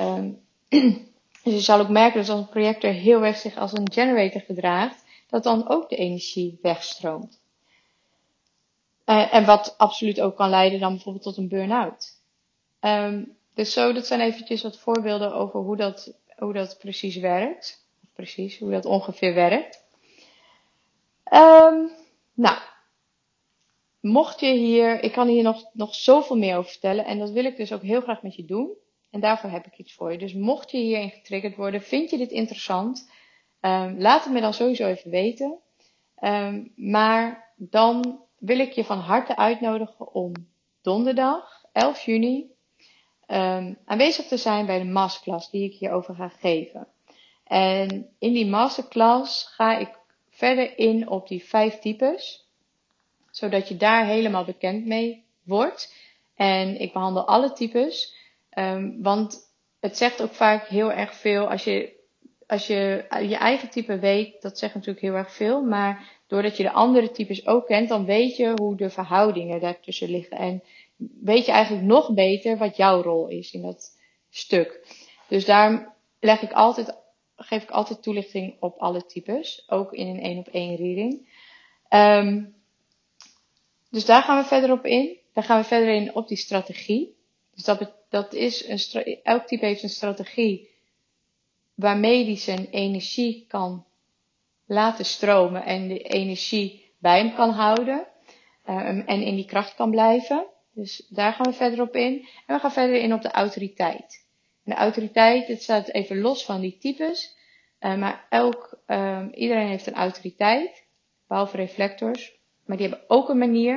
[0.00, 0.40] Um,
[1.44, 5.03] dus je zal ook merken dat een projector heel erg zich als een generator gedraagt,
[5.26, 7.42] dat dan ook de energie wegstroomt.
[9.06, 12.22] Uh, en wat absoluut ook kan leiden dan bijvoorbeeld tot een burn-out.
[12.80, 17.86] Um, dus zo, dat zijn eventjes wat voorbeelden over hoe dat, hoe dat precies werkt.
[18.12, 19.84] Precies, hoe dat ongeveer werkt.
[21.32, 21.90] Um,
[22.34, 22.58] nou,
[24.00, 27.44] mocht je hier, ik kan hier nog, nog zoveel meer over vertellen en dat wil
[27.44, 28.72] ik dus ook heel graag met je doen.
[29.10, 30.18] En daarvoor heb ik iets voor je.
[30.18, 33.10] Dus mocht je hierin getriggerd worden, vind je dit interessant,
[33.64, 35.58] um, laat het me dan sowieso even weten.
[36.20, 40.32] Um, maar dan wil ik je van harte uitnodigen om
[40.82, 42.50] donderdag 11 juni
[43.26, 46.88] um, aanwezig te zijn bij de masterclass die ik hierover ga geven.
[47.44, 49.98] En in die masterclass ga ik
[50.30, 52.48] verder in op die vijf types,
[53.30, 55.94] zodat je daar helemaal bekend mee wordt.
[56.34, 58.14] En ik behandel alle types,
[59.00, 61.93] want het zegt ook vaak heel erg veel als je,
[62.46, 64.42] als je je eigen type weet.
[64.42, 68.04] Dat zegt natuurlijk heel erg veel, maar doordat je de andere types ook kent, dan
[68.04, 70.36] weet je hoe de verhoudingen daartussen liggen.
[70.36, 70.62] En
[71.20, 73.98] weet je eigenlijk nog beter wat jouw rol is in dat
[74.30, 74.86] stuk.
[75.28, 76.96] Dus daar leg ik altijd,
[77.36, 79.64] geef ik altijd toelichting op alle types.
[79.66, 81.28] Ook in een één op één reading.
[81.88, 82.54] Um,
[83.90, 85.18] dus daar gaan we verder op in.
[85.32, 87.16] Daar gaan we verder in op die strategie.
[87.54, 90.73] Dus dat, dat is een, elk type heeft een strategie
[91.74, 93.86] waarmee die zijn energie kan
[94.66, 98.06] laten stromen en de energie bij hem kan houden.
[98.68, 100.46] Uh, en in die kracht kan blijven.
[100.74, 102.28] Dus daar gaan we verder op in.
[102.46, 104.26] En we gaan verder in op de autoriteit.
[104.64, 107.36] En de autoriteit, het staat even los van die types.
[107.80, 110.84] Uh, maar elk, um, iedereen heeft een autoriteit,
[111.28, 112.38] behalve reflectors.
[112.66, 113.74] Maar die hebben ook een manier.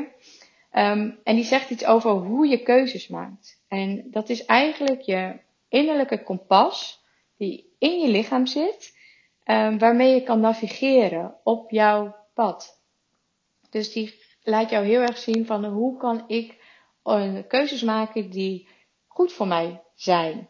[0.73, 3.61] Um, en die zegt iets over hoe je keuzes maakt.
[3.67, 5.39] En dat is eigenlijk je
[5.69, 7.03] innerlijke kompas
[7.37, 8.97] die in je lichaam zit,
[9.45, 12.81] um, waarmee je kan navigeren op jouw pad.
[13.69, 16.55] Dus die laat jou heel erg zien van hoe kan ik
[17.03, 18.67] een keuzes maken die
[19.07, 20.49] goed voor mij zijn.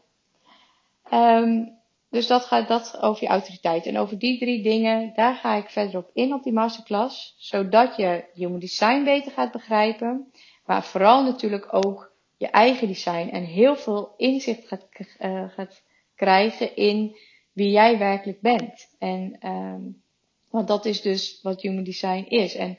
[1.13, 1.78] Um,
[2.09, 3.86] dus dat gaat dat over je autoriteit.
[3.86, 7.36] En over die drie dingen, daar ga ik verder op in op die masterclass.
[7.38, 10.32] Zodat je je design beter gaat begrijpen.
[10.65, 13.30] Maar vooral natuurlijk ook je eigen design.
[13.30, 14.88] En heel veel inzicht gaat,
[15.19, 15.84] uh, gaat
[16.18, 17.18] krijgen in
[17.53, 18.95] wie jij werkelijk bent.
[18.99, 20.01] En um,
[20.49, 22.55] want dat is dus wat human design is.
[22.55, 22.78] En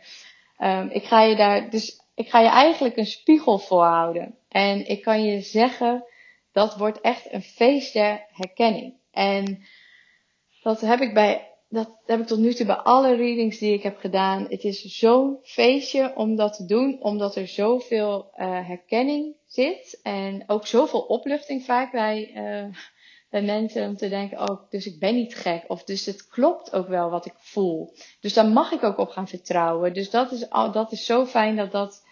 [0.59, 4.35] um, ik ga je daar, dus ik ga je eigenlijk een spiegel voorhouden.
[4.49, 6.05] En ik kan je zeggen,
[6.53, 8.95] dat wordt echt een feest der herkenning.
[9.11, 9.67] En
[10.63, 13.83] dat heb ik bij, dat heb ik tot nu toe bij alle readings die ik
[13.83, 14.47] heb gedaan.
[14.49, 20.01] Het is zo'n feestje om dat te doen, omdat er zoveel uh, herkenning zit.
[20.03, 22.75] En ook zoveel opluchting vaak bij, uh,
[23.31, 25.65] bij mensen om te denken, oh, dus ik ben niet gek.
[25.67, 27.95] Of dus het klopt ook wel wat ik voel.
[28.21, 29.93] Dus daar mag ik ook op gaan vertrouwen.
[29.93, 32.07] Dus dat is, dat is zo fijn dat dat,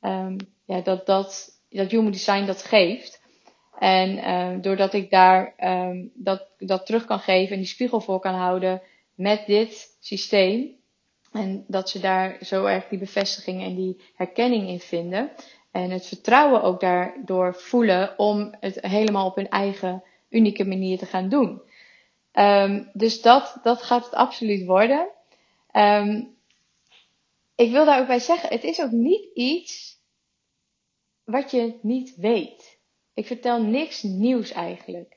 [0.00, 3.22] um, ja, dat, dat, dat Human Design dat geeft.
[3.78, 8.20] En uh, doordat ik daar um, dat, dat terug kan geven en die spiegel voor
[8.20, 8.82] kan houden
[9.14, 10.76] met dit systeem.
[11.32, 15.30] En dat ze daar zo erg die bevestiging en die herkenning in vinden.
[15.70, 21.06] En het vertrouwen ook daardoor voelen om het helemaal op hun eigen unieke manier te
[21.06, 21.62] gaan doen.
[22.32, 25.08] Um, dus dat, dat gaat het absoluut worden.
[25.72, 26.36] Um,
[27.54, 30.00] ik wil daar ook bij zeggen, het is ook niet iets
[31.24, 32.78] wat je niet weet.
[33.14, 35.16] Ik vertel niks nieuws eigenlijk.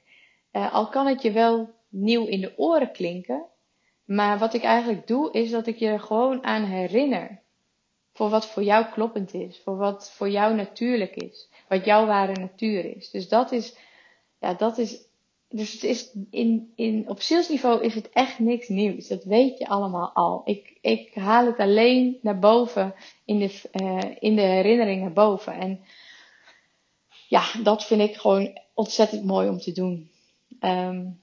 [0.52, 3.46] Uh, al kan het je wel nieuw in de oren klinken.
[4.06, 7.42] Maar wat ik eigenlijk doe, is dat ik je er gewoon aan herinner.
[8.14, 9.62] Voor wat voor jou kloppend is.
[9.64, 11.50] Voor wat voor jou natuurlijk is.
[11.68, 13.10] Wat jouw ware natuur is.
[13.12, 13.76] Dus dat is,
[14.42, 15.00] ja, dat is,
[15.50, 19.08] dus het is in, in, op zielsniveau is het echt niks nieuws.
[19.08, 20.42] Dat weet je allemaal al.
[20.46, 25.54] Ik, ik haal het alleen naar boven in de, uh, in de herinnering naar boven.
[25.54, 25.80] En
[27.28, 30.10] ja, dat vind ik gewoon ontzettend mooi om te doen.
[30.60, 31.20] Um,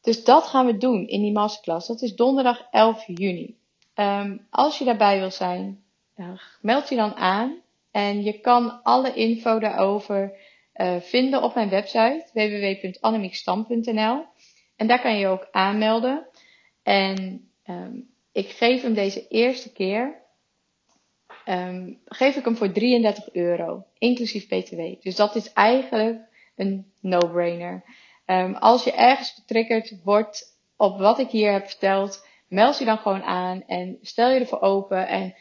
[0.00, 1.86] dus dat gaan we doen in die masterclass.
[1.86, 3.56] Dat is donderdag 11 juni.
[3.94, 5.84] Um, als je daarbij wil zijn,
[6.60, 7.60] meld je dan aan.
[7.90, 10.36] En je kan alle info daarover
[10.76, 14.24] uh, vinden op mijn website www.annemieksstam.nl.
[14.76, 16.26] En daar kan je je ook aanmelden.
[16.82, 20.22] En um, ik geef hem deze eerste keer
[21.44, 24.80] um, geef ik hem voor 33 euro, inclusief BTW.
[25.02, 26.20] Dus dat is eigenlijk
[26.56, 27.84] een no-brainer.
[28.26, 32.98] Um, als je ergens getriggerd wordt op wat ik hier heb verteld, meld je dan
[32.98, 35.34] gewoon aan en stel je ervoor open en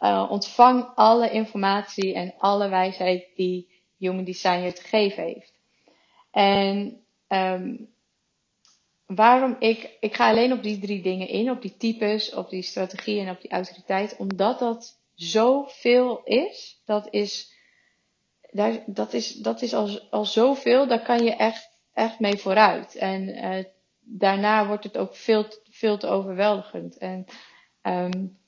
[0.00, 3.73] uh, ontvang alle informatie en alle wijsheid die
[4.08, 5.52] Human Design je te geven heeft.
[6.30, 7.94] En um,
[9.06, 12.62] waarom ik, ik ga alleen op die drie dingen in, op die types, op die
[12.62, 17.52] strategie en op die autoriteit, omdat dat zoveel is, dat is,
[18.50, 22.94] daar, dat is, dat is al, al zoveel, daar kan je echt, echt mee vooruit.
[22.94, 23.64] En uh,
[24.00, 26.98] daarna wordt het ook veel, veel te overweldigend.
[26.98, 27.24] En
[27.82, 28.38] um,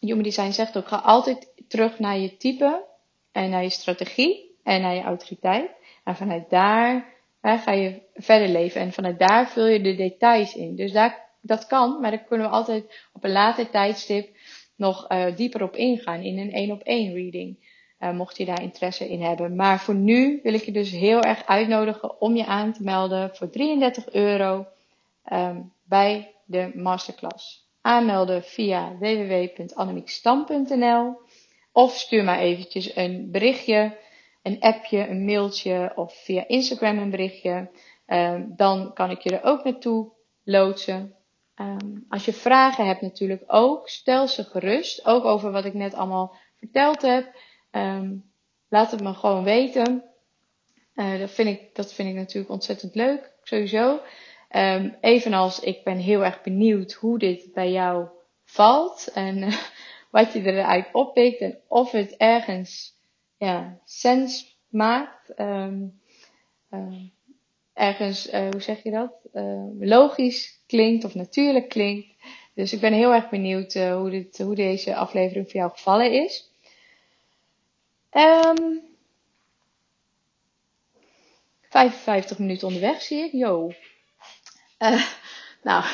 [0.00, 2.84] Human Design zegt ook, ga altijd terug naar je type
[3.32, 5.70] en naar je strategie en naar je autoriteit.
[6.04, 7.12] En vanuit daar
[7.42, 8.80] ga je verder leven.
[8.80, 10.76] En vanuit daar vul je de details in.
[10.76, 14.36] Dus daar, dat kan, maar daar kunnen we altijd op een later tijdstip
[14.76, 17.72] nog uh, dieper op ingaan in een één op één reading.
[18.00, 19.56] Uh, mocht je daar interesse in hebben.
[19.56, 23.36] Maar voor nu wil ik je dus heel erg uitnodigen om je aan te melden
[23.36, 24.66] voor 33 euro
[25.32, 27.68] um, bij de masterclass.
[27.80, 31.16] Aanmelden via www.annemiekstam.nl
[31.72, 33.96] of stuur maar eventjes een berichtje,
[34.44, 37.70] een appje, een mailtje of via Instagram een berichtje.
[38.06, 41.14] Um, dan kan ik je er ook naartoe loodsen.
[41.56, 45.06] Um, als je vragen hebt natuurlijk ook, stel ze gerust.
[45.06, 47.34] Ook over wat ik net allemaal verteld heb.
[47.70, 48.24] Um,
[48.68, 50.04] laat het me gewoon weten.
[50.94, 54.00] Uh, dat, vind ik, dat vind ik natuurlijk ontzettend leuk, sowieso.
[55.00, 58.08] Evenals ik ben heel erg benieuwd hoe dit bij jou
[58.44, 59.10] valt.
[59.14, 59.48] En
[60.10, 61.40] wat je eruit oppikt.
[61.40, 62.94] En of het ergens
[63.36, 65.40] ja, sens maakt.
[65.40, 66.00] Um,
[67.72, 69.12] ergens, uh, hoe zeg je dat?
[69.32, 72.08] Uh, logisch klinkt of natuurlijk klinkt.
[72.54, 76.12] Dus ik ben heel erg benieuwd uh, hoe, dit, hoe deze aflevering voor jou gevallen
[76.12, 76.50] is.
[78.12, 78.82] Um,
[81.68, 83.32] 55 minuten onderweg zie ik.
[83.32, 83.72] Yo.
[84.78, 85.06] Uh,
[85.62, 85.84] nou,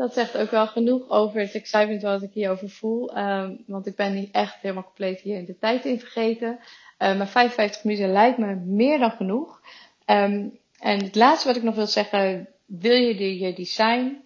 [0.00, 3.18] dat zegt ook wel genoeg over het excitement wat ik hierover voel.
[3.18, 6.58] Um, want ik ben niet echt helemaal compleet hier in de tijd in vergeten.
[6.98, 9.60] Uh, maar 55 minuten lijkt me meer dan genoeg.
[10.06, 12.48] Um, en het laatste wat ik nog wil zeggen.
[12.66, 14.22] Wil je de, je design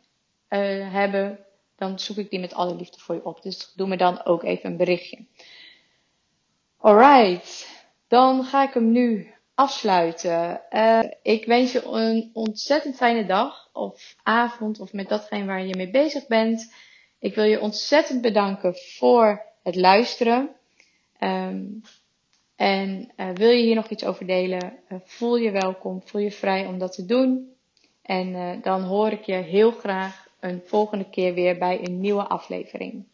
[0.49, 1.39] uh, hebben,
[1.77, 3.43] dan zoek ik die met alle liefde voor je op.
[3.43, 5.25] Dus doe me dan ook even een berichtje.
[6.79, 7.69] Alright,
[8.09, 10.61] dan ga ik hem nu afsluiten.
[10.71, 15.77] Uh, ik wens je een ontzettend fijne dag of avond of met datgene waar je
[15.77, 16.75] mee bezig bent.
[17.19, 20.51] Ik wil je ontzettend bedanken voor het luisteren.
[21.21, 21.83] Um,
[22.57, 26.31] en uh, wil je hier nog iets over delen, uh, voel je welkom, voel je
[26.31, 27.53] vrij om dat te doen.
[28.03, 33.05] En dan hoor ik je heel graag een volgende keer weer bij een nieuwe aflevering.